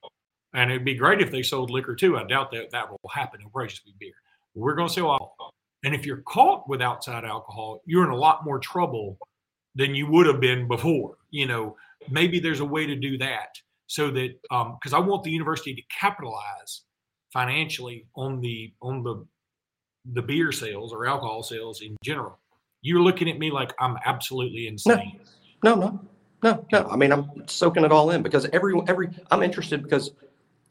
And 0.53 0.71
it'd 0.71 0.85
be 0.85 0.95
great 0.95 1.21
if 1.21 1.31
they 1.31 1.43
sold 1.43 1.69
liquor 1.69 1.95
too. 1.95 2.17
I 2.17 2.23
doubt 2.23 2.51
that 2.51 2.71
that 2.71 2.89
will 2.89 3.09
happen. 3.11 3.39
It'll 3.39 3.51
probably 3.51 3.69
just 3.69 3.85
be 3.85 3.93
beer. 3.99 4.13
We're 4.55 4.75
going 4.75 4.87
to 4.87 4.93
sell 4.93 5.11
alcohol. 5.11 5.53
And 5.83 5.93
if 5.93 6.05
you're 6.05 6.21
caught 6.27 6.67
with 6.69 6.81
outside 6.81 7.25
alcohol, 7.25 7.81
you're 7.85 8.03
in 8.03 8.11
a 8.11 8.15
lot 8.15 8.45
more 8.45 8.59
trouble 8.59 9.17
than 9.75 9.95
you 9.95 10.07
would 10.07 10.27
have 10.27 10.39
been 10.39 10.67
before. 10.67 11.15
You 11.31 11.47
know, 11.47 11.75
maybe 12.09 12.39
there's 12.39 12.59
a 12.59 12.65
way 12.65 12.85
to 12.85 12.95
do 12.95 13.17
that 13.19 13.49
so 13.87 14.11
that 14.11 14.39
because 14.51 14.93
um, 14.93 14.95
I 14.95 14.99
want 14.99 15.23
the 15.23 15.31
university 15.31 15.73
to 15.73 15.81
capitalize 15.99 16.81
financially 17.31 18.07
on 18.15 18.39
the 18.41 18.73
on 18.81 19.03
the 19.03 19.25
the 20.13 20.21
beer 20.21 20.51
sales 20.51 20.93
or 20.93 21.05
alcohol 21.05 21.43
sales 21.43 21.81
in 21.81 21.95
general. 22.03 22.37
You're 22.81 23.01
looking 23.01 23.29
at 23.29 23.37
me 23.37 23.51
like 23.51 23.73
I'm 23.79 23.97
absolutely 24.05 24.67
insane. 24.67 25.19
No, 25.63 25.75
no, 25.75 25.81
no. 25.81 25.99
No, 26.41 26.65
no. 26.71 26.87
I 26.89 26.95
mean, 26.95 27.11
I'm 27.11 27.29
soaking 27.47 27.83
it 27.83 27.91
all 27.91 28.11
in 28.11 28.23
because 28.23 28.45
every 28.53 28.73
every 28.87 29.09
I'm 29.29 29.43
interested 29.43 29.83
because 29.83 30.11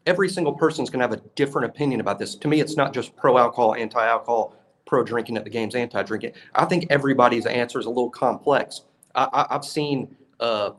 every 0.07 0.29
single 0.29 0.55
person's 0.55 0.89
going 0.89 1.01
to 1.01 1.05
have 1.05 1.13
a 1.13 1.23
different 1.35 1.67
opinion 1.67 2.01
about 2.01 2.19
this. 2.19 2.35
To 2.37 2.49
me, 2.49 2.61
it's 2.61 2.77
not 2.77 2.95
just 2.95 3.15
pro 3.17 3.37
alcohol, 3.37 3.75
anti 3.75 4.05
alcohol, 4.05 4.57
pro 4.87 5.05
drinking 5.05 5.37
at 5.37 5.45
the 5.45 5.51
games, 5.51 5.75
anti 5.75 6.03
drinking. 6.03 6.33
I 6.55 6.65
think 6.65 6.87
everybody's 6.89 7.45
answer 7.45 7.79
is 7.79 7.87
a 7.87 7.91
little 7.91 8.11
complex. 8.11 8.83
I, 9.15 9.47
have 9.51 9.65
seen, 9.65 10.17
uh, 10.39 10.71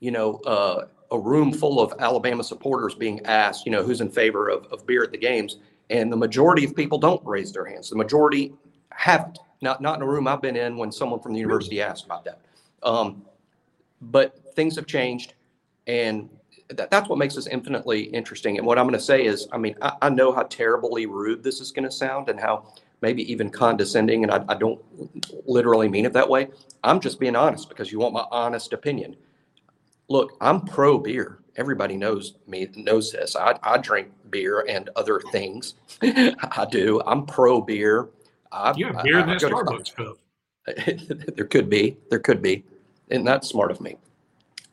you 0.00 0.10
know, 0.10 0.34
uh, 0.40 0.86
a 1.10 1.18
room 1.18 1.52
full 1.52 1.80
of 1.80 1.94
Alabama 1.98 2.44
supporters 2.44 2.94
being 2.94 3.24
asked, 3.24 3.64
you 3.64 3.72
know, 3.72 3.82
who's 3.82 4.00
in 4.00 4.10
favor 4.10 4.48
of, 4.48 4.66
of 4.66 4.86
beer 4.86 5.02
at 5.02 5.10
the 5.10 5.18
games, 5.18 5.56
and 5.90 6.12
the 6.12 6.16
majority 6.16 6.64
of 6.64 6.74
people 6.74 6.98
don't 6.98 7.24
raise 7.24 7.52
their 7.52 7.64
hands. 7.64 7.90
The 7.90 7.96
majority 7.96 8.54
haven't. 8.90 9.38
Not 9.60 9.80
not 9.80 9.96
in 9.96 10.02
a 10.02 10.06
room 10.06 10.28
I've 10.28 10.40
been 10.40 10.56
in 10.56 10.76
when 10.76 10.92
someone 10.92 11.20
from 11.20 11.32
the 11.32 11.40
university 11.40 11.82
asked 11.82 12.04
about 12.04 12.24
that. 12.24 12.40
Um, 12.82 13.22
but 14.00 14.54
things 14.54 14.76
have 14.76 14.86
changed, 14.86 15.34
and 15.88 16.28
that, 16.68 16.90
that's 16.90 17.08
what 17.08 17.18
makes 17.18 17.34
this 17.34 17.48
infinitely 17.48 18.02
interesting. 18.02 18.58
And 18.58 18.66
what 18.66 18.78
I'm 18.78 18.84
going 18.84 18.98
to 18.98 19.04
say 19.04 19.24
is, 19.24 19.48
I 19.50 19.58
mean, 19.58 19.74
I, 19.82 19.94
I 20.02 20.08
know 20.10 20.32
how 20.32 20.44
terribly 20.44 21.06
rude 21.06 21.42
this 21.42 21.60
is 21.60 21.72
going 21.72 21.84
to 21.84 21.90
sound, 21.90 22.28
and 22.28 22.38
how 22.38 22.72
maybe 23.00 23.30
even 23.30 23.50
condescending, 23.50 24.22
and 24.22 24.32
I, 24.32 24.44
I 24.48 24.54
don't 24.54 24.80
literally 25.46 25.88
mean 25.88 26.04
it 26.04 26.12
that 26.12 26.28
way. 26.28 26.48
I'm 26.84 27.00
just 27.00 27.18
being 27.18 27.36
honest 27.36 27.68
because 27.68 27.90
you 27.90 27.98
want 27.98 28.14
my 28.14 28.26
honest 28.30 28.72
opinion. 28.72 29.16
Look, 30.08 30.32
I'm 30.40 30.60
pro 30.60 30.98
beer. 30.98 31.40
Everybody 31.56 31.96
knows 31.96 32.34
me, 32.46 32.68
knows 32.76 33.10
this. 33.10 33.34
I, 33.34 33.58
I 33.62 33.78
drink 33.78 34.12
beer 34.30 34.64
and 34.68 34.90
other 34.96 35.20
things. 35.32 35.74
I 36.02 36.66
do. 36.70 37.00
I'm 37.06 37.26
pro 37.26 37.60
beer. 37.60 38.08
I, 38.50 38.74
yeah, 38.76 39.02
beer 39.02 39.18
I, 39.18 39.22
in 39.22 39.28
that 39.28 39.40
Starbucks 39.40 39.94
cup. 39.94 40.18
there 41.36 41.46
could 41.46 41.68
be. 41.68 41.96
There 42.10 42.18
could 42.18 42.42
be 42.42 42.64
and 43.10 43.26
that's 43.26 43.48
smart 43.48 43.70
of 43.70 43.80
me. 43.80 43.96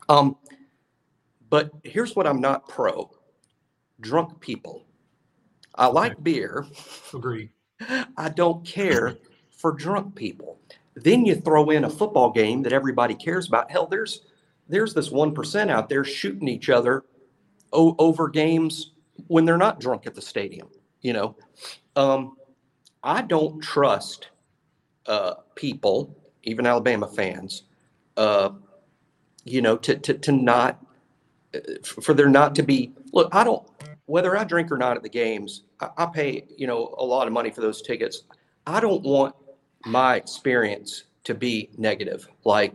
Um, 0.09 0.35
but 1.49 1.71
here's 1.83 2.15
what 2.15 2.27
I'm 2.27 2.41
not 2.41 2.67
pro: 2.67 3.09
drunk 4.01 4.39
people. 4.39 4.85
I 5.75 5.87
like 5.87 6.13
okay. 6.13 6.21
beer. 6.21 6.65
Agree. 7.13 7.49
I 8.17 8.29
don't 8.29 8.65
care 8.65 9.17
for 9.57 9.71
drunk 9.71 10.15
people. 10.15 10.59
Then 10.95 11.25
you 11.25 11.35
throw 11.35 11.69
in 11.71 11.83
a 11.83 11.89
football 11.89 12.31
game 12.31 12.63
that 12.63 12.73
everybody 12.73 13.15
cares 13.15 13.47
about. 13.47 13.69
Hell, 13.71 13.87
there's 13.87 14.21
there's 14.67 14.93
this 14.93 15.11
one 15.11 15.33
percent 15.33 15.69
out 15.69 15.89
there 15.89 16.03
shooting 16.03 16.47
each 16.47 16.69
other 16.69 17.03
over 17.71 18.29
games 18.29 18.91
when 19.27 19.45
they're 19.45 19.57
not 19.57 19.79
drunk 19.79 20.07
at 20.07 20.15
the 20.15 20.21
stadium. 20.21 20.67
You 21.01 21.13
know, 21.13 21.35
um, 21.95 22.37
I 23.03 23.21
don't 23.21 23.61
trust 23.61 24.29
uh, 25.05 25.35
people, 25.53 26.15
even 26.43 26.65
Alabama 26.65 27.07
fans, 27.07 27.63
uh, 28.17 28.49
you 29.43 29.61
know, 29.61 29.77
to, 29.77 29.95
to, 29.95 30.13
to 30.15 30.31
not, 30.31 30.83
for 31.83 32.13
there 32.15 32.29
not 32.29 32.55
to 32.55 32.63
be, 32.63 32.91
look, 33.13 33.33
I 33.33 33.43
don't, 33.43 33.63
whether 34.07 34.35
I 34.35 34.43
drink 34.43 34.71
or 34.71 34.77
not 34.77 34.97
at 34.97 35.03
the 35.03 35.09
games, 35.09 35.63
I, 35.79 35.89
I 35.97 36.05
pay, 36.07 36.45
you 36.57 36.65
know, 36.65 36.95
a 36.97 37.05
lot 37.05 37.27
of 37.27 37.33
money 37.33 37.51
for 37.51 37.61
those 37.61 37.81
tickets. 37.81 38.23
I 38.65 38.79
don't 38.79 39.03
want 39.03 39.35
my 39.85 40.15
experience 40.15 41.03
to 41.25 41.35
be 41.35 41.69
negative. 41.77 42.27
Like, 42.43 42.73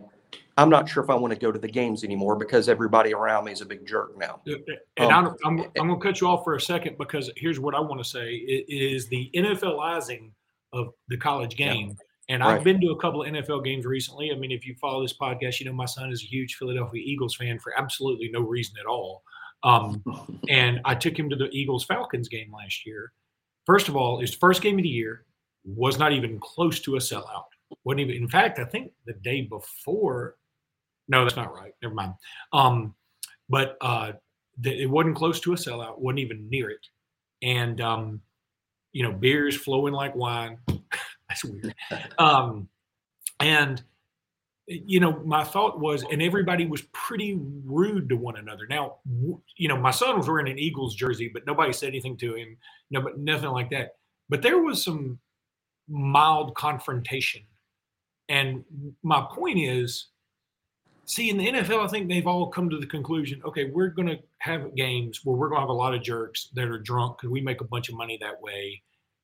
I'm 0.56 0.70
not 0.70 0.88
sure 0.88 1.02
if 1.02 1.10
I 1.10 1.14
want 1.14 1.32
to 1.32 1.38
go 1.38 1.52
to 1.52 1.58
the 1.58 1.68
games 1.68 2.04
anymore 2.04 2.36
because 2.36 2.68
everybody 2.68 3.14
around 3.14 3.44
me 3.44 3.52
is 3.52 3.60
a 3.60 3.66
big 3.66 3.86
jerk 3.86 4.18
now. 4.18 4.40
And 4.96 5.12
um, 5.12 5.36
I'm, 5.44 5.60
I'm, 5.60 5.66
I'm 5.78 5.88
going 5.88 6.00
to 6.00 6.06
cut 6.06 6.20
you 6.20 6.28
off 6.28 6.44
for 6.44 6.54
a 6.54 6.60
second 6.60 6.98
because 6.98 7.30
here's 7.36 7.58
what 7.58 7.74
I 7.74 7.80
want 7.80 8.02
to 8.02 8.08
say 8.08 8.34
it 8.34 8.64
is 8.68 9.06
the 9.08 9.30
NFLizing 9.34 10.30
of 10.72 10.92
the 11.08 11.16
college 11.16 11.56
game. 11.56 11.88
Yeah. 11.88 11.94
And 12.30 12.42
right. 12.42 12.56
I've 12.56 12.64
been 12.64 12.80
to 12.80 12.90
a 12.90 13.00
couple 13.00 13.22
of 13.22 13.28
NFL 13.28 13.64
games 13.64 13.84
recently. 13.84 14.30
I 14.30 14.36
mean, 14.36 14.52
if 14.52 14.64
you 14.64 14.76
follow 14.80 15.02
this 15.02 15.16
podcast, 15.16 15.58
you 15.58 15.66
know 15.66 15.72
my 15.72 15.86
son 15.86 16.12
is 16.12 16.22
a 16.22 16.26
huge 16.26 16.54
Philadelphia 16.54 17.02
Eagles 17.04 17.34
fan 17.34 17.58
for 17.58 17.76
absolutely 17.76 18.30
no 18.32 18.40
reason 18.40 18.76
at 18.78 18.86
all. 18.86 19.24
Um, 19.64 20.02
and 20.48 20.80
I 20.84 20.94
took 20.94 21.18
him 21.18 21.28
to 21.30 21.36
the 21.36 21.48
Eagles 21.50 21.84
Falcons 21.84 22.28
game 22.28 22.52
last 22.52 22.86
year. 22.86 23.12
First 23.66 23.88
of 23.88 23.96
all, 23.96 24.20
his 24.20 24.34
first 24.34 24.62
game 24.62 24.78
of 24.78 24.84
the 24.84 24.88
year 24.88 25.24
was 25.64 25.98
not 25.98 26.12
even 26.12 26.38
close 26.38 26.80
to 26.80 26.96
a 26.96 26.98
sellout. 26.98 27.44
Wasn't 27.84 28.00
even. 28.00 28.16
In 28.16 28.28
fact, 28.28 28.58
I 28.58 28.64
think 28.64 28.92
the 29.06 29.14
day 29.14 29.42
before. 29.42 30.36
No, 31.10 31.24
that's 31.24 31.36
not 31.36 31.52
right. 31.52 31.72
Never 31.82 31.94
mind. 31.94 32.14
Um, 32.52 32.94
but 33.48 33.76
uh, 33.80 34.12
it 34.64 34.88
wasn't 34.88 35.16
close 35.16 35.40
to 35.40 35.52
a 35.52 35.56
sellout. 35.56 35.98
wasn't 35.98 36.20
even 36.20 36.48
near 36.48 36.70
it. 36.70 36.86
And 37.42 37.80
um, 37.80 38.22
you 38.92 39.02
know, 39.02 39.12
beers 39.12 39.56
flowing 39.56 39.92
like 39.92 40.14
wine. 40.14 40.58
That's 41.28 41.44
weird. 41.44 41.74
Um, 42.18 42.68
and 43.40 43.82
you 44.66 45.00
know, 45.00 45.20
my 45.24 45.42
thought 45.42 45.80
was, 45.80 46.04
and 46.12 46.22
everybody 46.22 46.64
was 46.64 46.82
pretty 46.92 47.40
rude 47.64 48.08
to 48.08 48.16
one 48.16 48.36
another. 48.36 48.66
Now, 48.68 48.98
you 49.56 49.66
know, 49.66 49.76
my 49.76 49.90
son 49.90 50.16
was 50.16 50.28
wearing 50.28 50.48
an 50.48 50.60
Eagles 50.60 50.94
jersey, 50.94 51.28
but 51.32 51.44
nobody 51.44 51.72
said 51.72 51.88
anything 51.88 52.16
to 52.18 52.34
him. 52.34 52.56
No, 52.90 53.00
but 53.00 53.18
nothing 53.18 53.50
like 53.50 53.70
that. 53.70 53.96
But 54.28 54.42
there 54.42 54.62
was 54.62 54.84
some 54.84 55.18
mild 55.88 56.54
confrontation. 56.54 57.42
And 58.28 58.64
my 59.02 59.26
point 59.32 59.58
is, 59.58 60.06
see, 61.10 61.28
in 61.28 61.36
the 61.36 61.46
NFL, 61.48 61.84
I 61.84 61.88
think 61.88 62.08
they've 62.08 62.26
all 62.26 62.48
come 62.48 62.70
to 62.70 62.78
the 62.78 62.86
conclusion, 62.86 63.42
okay, 63.44 63.64
we're 63.64 63.88
going 63.88 64.08
to 64.08 64.18
have 64.38 64.74
games 64.76 65.20
where 65.24 65.36
we're 65.36 65.48
going 65.48 65.58
to 65.58 65.62
have 65.62 65.68
a 65.68 65.72
lot 65.74 65.94
of 65.94 66.02
jerks 66.02 66.48
that 66.54 66.68
are 66.68 66.78
drunk 66.78 67.18
because 67.18 67.30
we 67.30 67.40
make 67.40 67.60
a 67.60 67.64
bunch 67.64 67.88
of 67.88 67.96
money 67.96 68.16
that 68.20 68.40
way. 68.40 68.80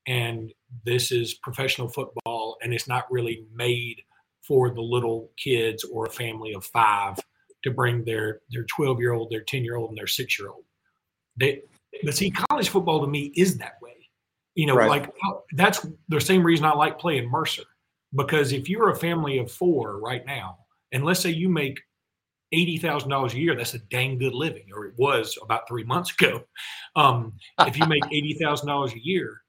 And 0.09 0.53
this 0.85 1.13
is 1.13 1.35
professional 1.35 1.89
football 1.89 2.59
and 2.63 2.75
it's 2.75 2.89
not 2.89 3.11
really 3.11 3.45
made 3.55 4.03
for 4.43 4.71
the 4.71 4.81
little 4.81 5.31
kids 5.37 5.85
or 5.85 6.07
a 6.07 6.11
family 6.11 6.55
of 6.55 6.65
five 6.65 7.19
to 7.63 7.71
bring 7.71 8.05
their 8.05 8.41
their 8.51 8.65
12 8.65 9.01
year 9.01 9.13
old 9.13 9.31
their 9.31 9.41
10 9.41 9.65
year 9.65 9.77
old 9.77 9.89
and 9.91 9.99
their 9.99 10.07
6 10.07 10.39
year 10.39 10.51
old 10.51 10.63
they 11.37 11.63
but 12.05 12.15
see 12.15 12.31
college 12.31 12.69
football 12.69 13.01
to 13.01 13.09
me 13.09 13.33
is 13.35 13.59
that 13.59 13.75
way. 13.83 13.91
You 14.55 14.67
know 14.67 14.77
right. 14.77 14.89
like 14.89 15.09
uh, 15.09 15.39
that's 15.55 15.85
the 16.09 16.21
same 16.21 16.45
reason 16.45 16.65
i 16.65 16.73
like 16.73 16.99
playing 16.99 17.29
mercer 17.29 17.65
because 18.15 18.53
if 18.53 18.69
you're 18.69 18.91
a 18.91 18.97
family 18.97 19.39
of 19.39 19.51
four 19.51 19.99
right 19.99 20.25
now 20.25 20.59
and 20.93 21.05
let's 21.05 21.21
say 21.21 21.31
you 21.31 21.49
make 21.49 21.81
$80,000 22.55 23.33
a 23.33 23.39
year, 23.39 23.57
that's 23.57 23.75
a 23.75 23.79
dang 23.79 24.19
good 24.19 24.35
living, 24.35 24.67
or 24.75 24.87
it 24.87 24.95
was 24.97 25.37
about 25.43 25.69
three 25.69 25.85
months 25.85 26.13
ago. 26.13 26.43
Um, 26.97 27.35
if 27.61 27.77
you 27.77 27.85
make 27.87 28.05
$80,000 28.05 28.95
a 28.95 29.05
year, 29.05 29.43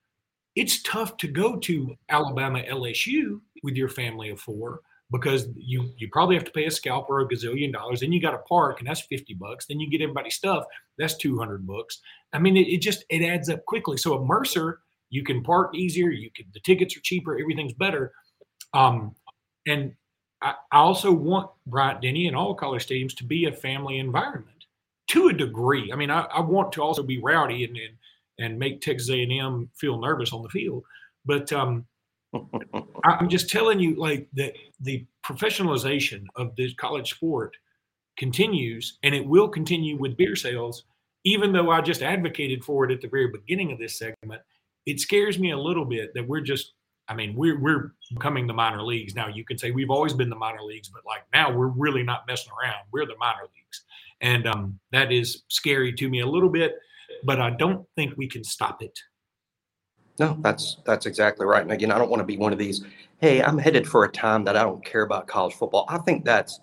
it's 0.58 0.84
tough 0.84 1.16
to 1.16 1.30
go 1.30 1.56
to 1.56 1.96
Alabama 2.10 2.62
LSU 2.70 3.40
with 3.64 3.76
your 3.76 3.88
family 3.88 4.32
of 4.32 4.42
four 4.42 4.82
because 5.12 5.48
you 5.56 5.94
you 5.98 6.10
probably 6.12 6.36
have 6.36 6.44
to 6.44 6.52
pay 6.52 6.66
a 6.66 6.72
scalper 6.72 7.22
a 7.22 7.28
gazillion 7.28 7.72
dollars. 7.72 8.02
Then 8.02 8.12
you 8.12 8.22
got 8.22 8.34
a 8.34 8.40
park, 8.40 8.80
and 8.80 8.88
that's 8.88 9.02
fifty 9.02 9.34
bucks. 9.34 9.66
Then 9.66 9.80
you 9.80 9.90
get 9.90 10.02
everybody's 10.02 10.36
stuff, 10.36 10.66
that's 10.98 11.16
two 11.16 11.38
hundred 11.38 11.66
bucks. 11.66 12.02
I 12.34 12.40
mean, 12.40 12.58
it, 12.58 12.68
it, 12.68 12.82
just 12.82 13.06
it 13.10 13.24
adds 13.24 13.50
up 13.50 13.64
quickly. 13.66 13.98
So 13.98 14.16
at 14.16 14.24
Mercer, 14.24 14.80
you 15.10 15.24
can 15.24 15.44
park 15.44 15.76
easier. 15.76 16.10
You 16.10 16.30
can 16.36 16.46
the 16.54 16.60
tickets 16.60 16.98
are 16.98 17.02
cheaper. 17.02 17.40
Everything's 17.40 17.74
better. 17.74 18.12
Um, 18.74 19.16
and 19.66 19.94
I, 20.42 20.54
I 20.72 20.78
also 20.78 21.12
want 21.12 21.50
Bryant 21.66 22.02
Denny 22.02 22.28
and 22.28 22.36
all 22.36 22.54
college 22.54 22.88
stadiums 22.88 23.16
to 23.18 23.24
be 23.24 23.46
a 23.46 23.52
family 23.52 24.00
environment 24.00 24.66
to 25.08 25.30
a 25.30 25.34
degree. 25.34 25.92
I 25.92 25.96
mean, 25.96 26.12
I, 26.12 26.22
I 26.22 26.42
want 26.42 26.72
to 26.74 26.84
also 26.84 27.04
be 27.04 27.20
rowdy 27.20 27.64
and, 27.64 27.76
and 27.78 27.98
and 28.40 28.60
make 28.60 28.82
Texas 28.82 29.10
A&M 29.10 29.70
feel 29.76 30.00
nervous 30.00 30.32
on 30.34 30.44
the 30.44 30.50
field. 30.50 30.84
But 31.26 31.52
um, 31.54 31.86
I'm 33.04 33.30
just 33.30 33.50
telling 33.50 33.80
you, 33.80 33.96
like 33.96 34.28
that 34.34 34.54
the 34.80 35.06
professionalization 35.26 36.26
of 36.36 36.56
this 36.56 36.74
college 36.76 37.12
sport 37.12 37.56
continues, 38.18 38.98
and 39.04 39.14
it 39.14 39.26
will 39.26 39.48
continue 39.48 39.98
with 39.98 40.18
beer 40.18 40.36
sales. 40.36 40.84
Even 41.24 41.52
though 41.52 41.72
I 41.72 41.82
just 41.82 42.04
advocated 42.04 42.64
for 42.64 42.86
it 42.86 42.94
at 42.94 43.02
the 43.02 43.08
very 43.08 43.28
beginning 43.28 43.72
of 43.72 43.80
this 43.80 43.98
segment, 43.98 44.42
it 44.86 45.00
scares 45.00 45.38
me 45.40 45.52
a 45.52 45.58
little 45.58 45.86
bit 45.86 46.14
that 46.14 46.28
we're 46.28 46.42
just. 46.42 46.74
I 47.10 47.16
mean, 47.16 47.36
we're 47.36 47.60
we're 47.60 47.94
becoming 48.14 48.48
the 48.48 48.54
minor 48.54 48.84
leagues 48.84 49.16
now. 49.16 49.28
You 49.28 49.46
can 49.46 49.58
say 49.58 49.72
we've 49.72 49.90
always 49.90 50.14
been 50.14 50.30
the 50.30 50.36
minor 50.36 50.62
leagues, 50.62 50.90
but 50.90 51.04
like 51.06 51.24
now 51.34 51.52
we're 51.52 51.68
really 51.68 52.04
not 52.04 52.24
messing 52.28 52.52
around. 52.62 52.78
We're 52.92 53.06
the 53.06 53.18
minor 53.20 53.44
leagues, 53.44 53.86
and 54.22 54.48
um, 54.48 54.80
that 54.92 55.12
is 55.12 55.44
scary 55.48 55.94
to 55.94 56.10
me 56.10 56.22
a 56.22 56.28
little 56.28 56.50
bit 56.50 56.76
but 57.24 57.40
I 57.40 57.50
don't 57.52 57.86
think 57.96 58.14
we 58.18 58.28
can 58.28 58.44
stop 58.44 58.82
it. 58.82 58.98
No, 60.20 60.38
that's 60.42 60.78
that's 60.86 61.06
exactly 61.06 61.46
right. 61.46 61.62
And 61.62 61.72
again, 61.72 61.92
I 61.92 61.98
don't 61.98 62.10
want 62.10 62.22
to 62.22 62.26
be 62.26 62.38
one 62.38 62.52
of 62.52 62.60
these. 62.60 62.84
Hey, 63.20 63.42
I'm 63.42 63.58
headed 63.58 63.88
for 63.88 64.04
a 64.04 64.12
time 64.12 64.44
that 64.46 64.58
I 64.58 64.64
don't 64.64 64.84
care 64.84 65.04
about 65.04 65.28
college 65.28 65.54
football. 65.54 65.86
I 65.90 66.00
think 66.00 66.26
that's 66.26 66.60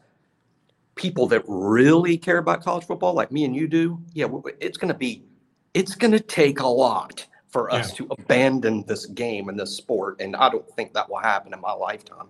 people 0.97 1.27
that 1.29 1.43
really 1.47 2.17
care 2.17 2.39
about 2.39 2.63
college 2.63 2.85
football, 2.85 3.15
like 3.15 3.33
me 3.33 3.45
and 3.45 3.55
you 3.55 3.69
do. 3.69 4.01
Yeah, 4.13 4.27
it's 4.61 4.77
going 4.77 4.93
to 4.93 4.99
be, 4.99 5.25
it's 5.73 5.95
going 5.95 6.13
to 6.13 6.21
take 6.21 6.61
a 6.61 6.67
lot 6.67 7.27
for 7.55 7.73
us 7.73 7.91
yeah. 7.91 8.07
to 8.07 8.15
abandon 8.19 8.85
this 8.89 9.07
game 9.07 9.49
and 9.49 9.57
this 9.57 9.77
sport, 9.77 10.21
and 10.21 10.35
I 10.35 10.49
don't 10.49 10.69
think 10.73 10.93
that 10.95 11.09
will 11.09 11.21
happen 11.21 11.55
in 11.55 11.61
my 11.61 11.73
lifetime. 11.73 12.27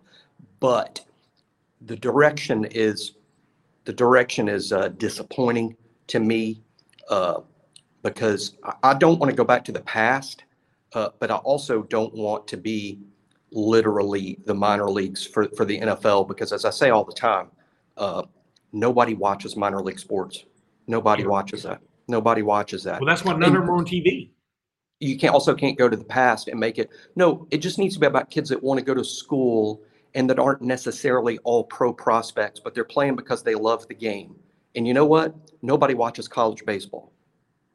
But 0.61 1.01
the 1.81 1.97
direction 1.97 2.67
is, 2.67 3.13
the 3.87 3.93
direction 3.95 4.51
is 4.51 4.71
uh, 4.71 4.89
disappointing 4.89 5.77
to 6.09 6.21
me. 6.21 6.61
Uh, 7.09 7.41
because 8.03 8.59
I 8.83 8.93
don't 8.93 9.19
want 9.19 9.31
to 9.31 9.37
go 9.37 9.45
back 9.45 9.65
to 9.65 9.73
the 9.73 9.81
past, 9.81 10.45
uh, 10.93 11.09
but 11.19 11.31
I 11.31 11.37
also 11.37 11.85
don't 11.85 12.13
want 12.13 12.47
to 12.49 12.59
be 12.59 13.01
literally 13.51 14.39
the 14.45 14.55
minor 14.55 14.91
leagues 14.91 15.27
for, 15.27 15.49
for 15.57 15.65
the 15.65 15.81
NFL 15.81 16.29
because, 16.29 16.53
as 16.53 16.67
I 16.67 16.71
say 16.71 16.91
all 16.91 17.05
the 17.05 17.15
time, 17.15 17.49
uh, 17.97 18.25
nobody 18.73 19.15
watches 19.15 19.57
minor 19.57 19.81
league 19.81 19.99
sports. 19.99 20.45
Nobody 20.87 21.25
watches 21.27 21.63
that. 21.63 21.81
Nobody 22.09 22.43
watches 22.43 22.85
that. 22.85 23.01
Well, 23.01 23.09
that's 23.09 23.25
why 23.25 23.33
none 23.33 23.57
of 23.57 23.63
them 23.63 23.71
are 23.71 23.77
on 23.77 23.87
TV. 23.87 24.29
You 25.05 25.19
can't 25.19 25.35
also 25.35 25.55
can't 25.55 25.77
go 25.77 25.89
to 25.89 25.97
the 25.97 26.05
past 26.05 26.49
and 26.49 26.59
make 26.59 26.79
it. 26.79 26.91
No, 27.15 27.47
it 27.51 27.59
just 27.59 27.79
needs 27.79 27.95
to 27.95 28.01
be 28.01 28.07
about 28.07 28.31
kids 28.31 28.49
that 28.49 28.63
want 28.63 28.79
to 28.79 28.85
go 28.85 28.95
to 28.95 29.05
school 29.05 29.83
and 30.15 30.31
that 30.31 30.39
aren't 30.39 30.63
necessarily 30.63 31.39
all 31.45 31.65
pro 31.65 31.93
prospects, 31.93 32.59
but 32.59 32.75
they're 32.75 32.85
playing 32.85 33.17
because 33.17 33.43
they 33.43 33.55
love 33.55 33.87
the 33.89 33.95
game. 33.95 34.35
And 34.75 34.89
you 34.89 34.95
know 34.95 35.05
what? 35.05 35.35
Nobody 35.61 35.95
watches 35.95 36.27
college 36.27 36.65
baseball. 36.65 37.13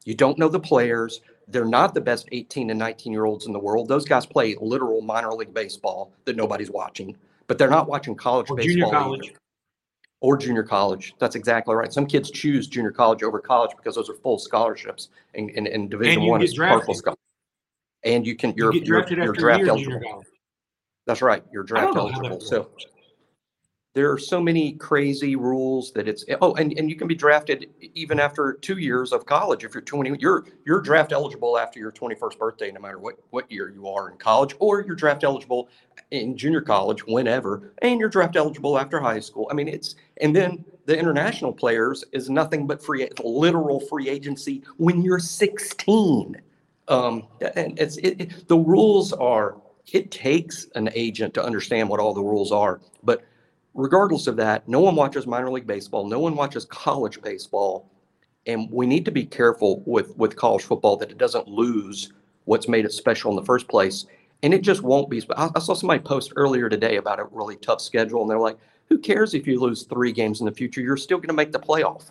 You 0.04 0.14
don't 0.14 0.38
know 0.38 0.48
the 0.48 0.58
players. 0.58 1.20
They're 1.46 1.64
not 1.64 1.94
the 1.94 2.00
best 2.00 2.28
18 2.32 2.70
and 2.70 2.78
19 2.78 3.12
year 3.12 3.26
olds 3.26 3.46
in 3.46 3.52
the 3.52 3.58
world. 3.58 3.88
Those 3.88 4.04
guys 4.04 4.26
play 4.26 4.56
literal 4.60 5.00
minor 5.00 5.32
league 5.32 5.54
baseball 5.54 6.12
that 6.24 6.36
nobody's 6.36 6.70
watching, 6.70 7.16
but 7.46 7.58
they're 7.58 7.70
not 7.70 7.88
watching 7.88 8.16
college 8.16 8.50
or 8.50 8.56
baseball. 8.56 8.90
Junior 8.90 8.90
college. 8.90 9.28
Either. 9.28 9.38
Or 10.22 10.36
junior 10.36 10.62
college. 10.62 11.14
That's 11.18 11.34
exactly 11.34 11.74
right. 11.74 11.90
Some 11.92 12.06
kids 12.06 12.30
choose 12.30 12.66
junior 12.66 12.90
college 12.90 13.22
over 13.22 13.38
college 13.38 13.70
because 13.76 13.94
those 13.94 14.10
are 14.10 14.14
full 14.14 14.38
scholarships 14.38 15.08
and 15.34 15.48
in, 15.50 15.66
in 15.66 15.88
Division 15.88 16.24
One 16.24 16.42
is 16.42 16.54
partial 16.54 16.92
scholarship. 16.92 17.18
And 18.04 18.26
you 18.26 18.36
can 18.36 18.52
you're 18.54 18.74
you 18.74 18.82
you're, 18.84 19.08
you're 19.08 19.32
draft 19.32 19.64
eligible. 19.66 20.22
That's 21.06 21.22
right. 21.22 21.42
You're 21.52 21.64
draft 21.64 21.96
eligible. 21.96 22.40
So 22.40 22.70
there 23.92 24.12
are 24.12 24.18
so 24.18 24.40
many 24.40 24.72
crazy 24.72 25.34
rules 25.34 25.92
that 25.92 26.06
it's 26.06 26.24
oh 26.40 26.54
and, 26.54 26.72
and 26.78 26.88
you 26.88 26.96
can 26.96 27.08
be 27.08 27.14
drafted 27.14 27.68
even 27.94 28.20
after 28.20 28.52
two 28.52 28.78
years 28.78 29.12
of 29.12 29.26
college 29.26 29.64
if 29.64 29.74
you're 29.74 29.82
20 29.82 30.16
you're 30.20 30.44
you're 30.64 30.80
draft 30.80 31.12
eligible 31.12 31.58
after 31.58 31.80
your 31.80 31.90
21st 31.90 32.38
birthday 32.38 32.70
no 32.70 32.80
matter 32.80 32.98
what 32.98 33.16
what 33.30 33.50
year 33.50 33.68
you 33.70 33.88
are 33.88 34.10
in 34.10 34.16
college 34.16 34.54
or 34.60 34.82
you're 34.82 34.94
draft 34.94 35.24
eligible 35.24 35.68
in 36.12 36.36
junior 36.36 36.60
college 36.60 37.04
whenever 37.06 37.72
and 37.82 37.98
you're 37.98 38.08
draft 38.08 38.36
eligible 38.36 38.78
after 38.78 39.00
high 39.00 39.20
school. 39.20 39.48
I 39.50 39.54
mean 39.54 39.68
it's 39.68 39.96
and 40.20 40.34
then 40.34 40.64
the 40.86 40.96
international 40.96 41.52
players 41.52 42.04
is 42.12 42.30
nothing 42.30 42.66
but 42.66 42.82
free 42.82 43.08
literal 43.22 43.80
free 43.80 44.08
agency 44.08 44.62
when 44.76 45.02
you're 45.02 45.18
16 45.18 46.40
um 46.88 47.26
and 47.54 47.78
it's 47.78 47.96
it, 47.98 48.20
it 48.20 48.48
the 48.48 48.56
rules 48.56 49.12
are 49.12 49.56
it 49.92 50.12
takes 50.12 50.68
an 50.76 50.88
agent 50.94 51.34
to 51.34 51.44
understand 51.44 51.88
what 51.88 51.98
all 51.98 52.14
the 52.14 52.22
rules 52.22 52.52
are 52.52 52.80
but 53.02 53.24
regardless 53.74 54.26
of 54.26 54.36
that, 54.36 54.68
no 54.68 54.80
one 54.80 54.96
watches 54.96 55.26
minor 55.26 55.50
league 55.50 55.66
baseball. 55.66 56.06
No 56.06 56.18
one 56.18 56.34
watches 56.34 56.64
college 56.64 57.20
baseball. 57.22 57.90
And 58.46 58.70
we 58.70 58.86
need 58.86 59.04
to 59.04 59.10
be 59.10 59.24
careful 59.24 59.82
with, 59.86 60.16
with 60.16 60.36
college 60.36 60.64
football 60.64 60.96
that 60.96 61.10
it 61.10 61.18
doesn't 61.18 61.46
lose 61.46 62.12
what's 62.44 62.68
made 62.68 62.84
it 62.84 62.92
special 62.92 63.30
in 63.30 63.36
the 63.36 63.44
first 63.44 63.68
place. 63.68 64.06
And 64.42 64.54
it 64.54 64.62
just 64.62 64.82
won't 64.82 65.10
be. 65.10 65.22
I, 65.36 65.50
I 65.54 65.58
saw 65.58 65.74
somebody 65.74 66.00
post 66.00 66.32
earlier 66.36 66.68
today 66.68 66.96
about 66.96 67.20
a 67.20 67.24
really 67.24 67.56
tough 67.56 67.82
schedule, 67.82 68.22
and 68.22 68.30
they're 68.30 68.38
like, 68.38 68.58
who 68.88 68.98
cares 68.98 69.34
if 69.34 69.46
you 69.46 69.60
lose 69.60 69.84
three 69.84 70.12
games 70.12 70.40
in 70.40 70.46
the 70.46 70.52
future? 70.52 70.80
You're 70.80 70.96
still 70.96 71.18
going 71.18 71.28
to 71.28 71.34
make 71.34 71.52
the 71.52 71.60
playoff. 71.60 72.10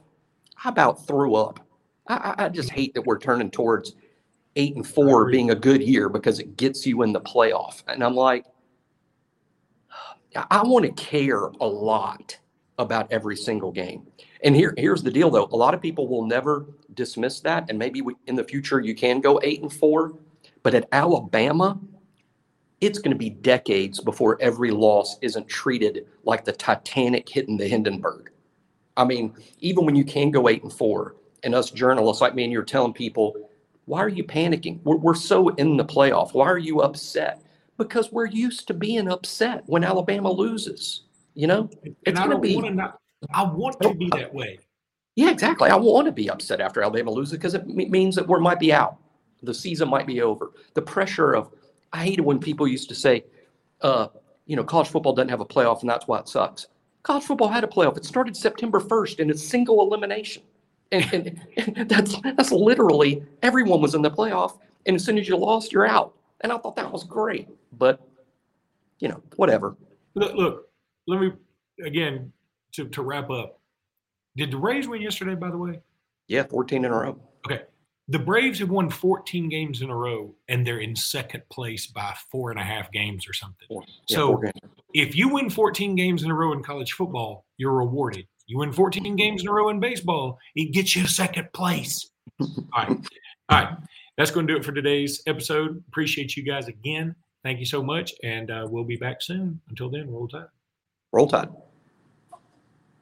How 0.56 0.70
about 0.70 1.08
threw 1.08 1.36
up? 1.36 1.60
I, 2.08 2.36
I 2.38 2.50
just 2.50 2.70
hate 2.70 2.94
that 2.94 3.06
we're 3.06 3.20
turning 3.20 3.50
towards 3.50 3.96
eight 4.56 4.76
and 4.76 4.88
four 4.88 5.30
being 5.30 5.52
a 5.52 5.56
good 5.56 5.82
year 5.82 6.10
because 6.10 6.40
it 6.40 6.58
gets 6.58 6.86
you 6.86 7.02
in 7.02 7.14
the 7.14 7.22
playoff. 7.22 7.84
And 7.88 8.04
I'm 8.04 8.16
like, 8.16 8.46
I 10.36 10.64
want 10.64 10.86
to 10.86 10.92
care 10.92 11.46
a 11.46 11.68
lot 11.68 12.38
about 12.78 13.12
every 13.12 13.36
single 13.36 13.72
game. 13.72 14.08
And 14.44 14.56
here, 14.56 14.74
here's 14.78 15.04
the 15.04 15.12
deal, 15.12 15.30
though. 15.30 15.50
A 15.52 15.56
lot 15.56 15.74
of 15.74 15.82
people 15.82 16.08
will 16.08 16.26
never 16.26 16.66
dismiss 16.94 17.42
that, 17.42 17.70
and 17.70 17.78
maybe 17.78 18.02
we, 18.02 18.16
in 18.28 18.36
the 18.36 18.44
future 18.44 18.80
you 18.80 18.96
can 18.96 19.20
go 19.20 19.40
eight 19.44 19.62
and 19.62 19.72
four. 19.72 20.14
But 20.64 20.76
at 20.76 20.88
Alabama, 20.92 21.80
it's 22.80 23.00
going 23.00 23.12
to 23.12 23.18
be 23.18 23.30
decades 23.30 24.00
before 24.00 24.38
every 24.42 24.72
loss 24.72 25.18
isn't 25.22 25.48
treated 25.48 26.06
like 26.24 26.46
the 26.46 26.54
Titanic 26.54 27.28
hitting 27.28 27.58
the 27.58 27.68
Hindenburg. 27.68 28.32
I 28.96 29.04
mean, 29.06 29.34
even 29.60 29.86
when 29.86 29.96
you 29.96 30.06
can 30.06 30.32
go 30.32 30.48
eight 30.48 30.64
and 30.64 30.72
four, 30.72 31.16
and 31.44 31.56
us 31.56 31.72
journalists 31.72 32.22
like 32.22 32.36
me 32.36 32.44
and 32.44 32.52
you're 32.52 32.64
telling 32.64 32.94
people, 32.94 33.50
why 33.86 34.00
are 34.00 34.10
you 34.10 34.24
panicking? 34.24 34.80
We're, 34.84 34.98
we're 34.98 35.16
so 35.16 35.50
in 35.50 35.78
the 35.78 35.86
playoff. 35.86 36.34
Why 36.34 36.46
are 36.46 36.58
you 36.58 36.82
upset? 36.82 37.42
Because 37.80 38.12
we're 38.12 38.28
used 38.28 38.68
to 38.68 38.76
being 38.76 39.10
upset 39.10 39.64
when 39.66 39.84
Alabama 39.84 40.32
loses. 40.32 41.06
You 41.34 41.48
know, 41.48 41.70
it's 42.04 42.20
going 42.20 42.30
to 42.30 42.38
be. 42.38 42.60
Not, 42.60 43.00
I 43.34 43.44
want 43.44 43.82
to 43.82 43.94
be 43.96 44.10
that 44.12 44.32
way. 44.32 44.60
Yeah, 45.16 45.32
exactly. 45.32 45.70
I 45.70 45.76
want 45.76 46.06
to 46.06 46.12
be 46.12 46.30
upset 46.30 46.62
after 46.62 46.82
Alabama 46.82 47.12
loses 47.12 47.38
because 47.38 47.54
it 47.54 47.66
means 47.68 48.16
that 48.16 48.28
we 48.28 48.40
might 48.40 48.60
be 48.60 48.72
out. 48.72 48.98
The 49.44 49.54
season 49.54 49.90
might 49.90 50.08
be 50.08 50.22
over. 50.22 50.52
The 50.76 50.82
pressure 50.82 51.34
of, 51.34 51.52
I 51.92 52.06
hated 52.06 52.22
when 52.22 52.40
people 52.40 52.68
used 52.68 52.90
to 52.90 52.96
say, 52.96 53.26
uh, 53.82 54.08
you 54.46 54.56
know, 54.56 54.64
college 54.64 54.88
football 54.88 55.14
doesn't 55.14 55.30
have 55.30 55.42
a 55.42 55.46
playoff 55.46 55.82
and 55.82 55.90
that's 55.90 56.08
why 56.08 56.20
it 56.20 56.28
sucks. 56.28 56.68
College 57.04 57.24
football 57.24 57.48
had 57.48 57.64
a 57.64 57.68
playoff. 57.68 57.98
It 57.98 58.06
started 58.06 58.36
September 58.36 58.80
1st 58.80 59.20
and 59.20 59.32
it's 59.32 59.44
single 59.44 59.82
elimination. 59.82 60.44
And, 60.92 61.06
and, 61.14 61.76
and 61.78 61.90
that's 61.90 62.16
that's 62.36 62.52
literally 62.52 63.24
everyone 63.44 63.80
was 63.80 63.94
in 63.94 64.02
the 64.02 64.10
playoff. 64.10 64.58
And 64.88 64.96
as 64.96 65.06
soon 65.06 65.20
as 65.20 65.28
you 65.28 65.38
lost, 65.38 65.72
you're 65.72 65.88
out. 65.88 66.16
And 66.42 66.52
I 66.52 66.58
thought 66.58 66.76
that 66.76 66.92
was 66.92 67.04
great. 67.04 67.48
But, 67.74 68.02
you 69.00 69.08
know, 69.08 69.22
whatever. 69.36 69.76
Look, 70.16 70.34
look 70.36 70.70
let 71.08 71.20
me, 71.20 71.32
again, 71.84 72.32
to, 72.74 72.88
to 72.90 73.02
wrap 73.02 73.30
up. 73.30 73.60
Did 74.36 74.52
the 74.52 74.58
Braves 74.58 74.88
win 74.88 75.02
yesterday, 75.02 75.36
by 75.36 75.50
the 75.50 75.58
way? 75.58 75.80
Yeah, 76.28 76.44
14 76.44 76.86
in 76.86 76.92
a 76.92 76.96
row. 76.96 77.20
Okay 77.46 77.64
the 78.10 78.20
Braves 78.20 78.58
have 78.60 78.72
won 78.72 78.90
14 78.90 79.50
games 79.50 79.84
in 79.84 79.92
a 79.92 79.96
row 79.96 80.34
and 80.48 80.66
they're 80.66 80.80
in 80.80 80.96
second 80.96 81.44
place 81.50 81.86
by 81.86 82.16
four 82.32 82.50
and 82.50 82.60
a 82.60 82.64
half 82.64 82.92
games 82.92 83.30
or 83.30 83.34
something. 83.34 83.68
Yeah, 83.70 84.18
so 84.18 84.42
if 84.96 85.16
you 85.16 85.30
win 85.30 85.50
14 85.52 85.96
games 85.96 86.24
in 86.24 86.32
a 86.32 86.34
row 86.34 86.52
in 86.54 86.64
college 86.64 86.94
football, 86.94 87.46
you're 87.58 87.72
rewarded. 87.72 88.28
You 88.48 88.58
win 88.58 88.74
14 88.74 89.16
games 89.16 89.44
in 89.44 89.48
a 89.48 89.54
row 89.54 89.70
in 89.70 89.80
baseball, 89.80 90.40
it 90.56 90.74
gets 90.74 90.96
you 90.96 91.06
second 91.06 91.54
place. 91.54 92.10
All 92.42 92.48
right. 92.76 92.90
All 92.90 93.64
right. 93.64 93.78
That's 94.20 94.32
going 94.32 94.46
to 94.48 94.54
do 94.54 94.60
it 94.60 94.66
for 94.66 94.74
today's 94.74 95.24
episode. 95.28 95.82
Appreciate 95.88 96.36
you 96.36 96.44
guys 96.44 96.68
again. 96.68 97.16
Thank 97.42 97.60
you 97.60 97.66
so 97.66 97.82
much. 97.82 98.12
And 98.22 98.52
uh, 98.52 98.68
we'll 98.70 98.84
be 98.84 98.98
back 98.98 99.22
soon. 99.22 99.62
Until 99.70 99.90
then, 99.90 100.12
roll 100.12 100.28
tide. 100.28 100.48
Roll 101.14 101.26
tide. 101.26 101.48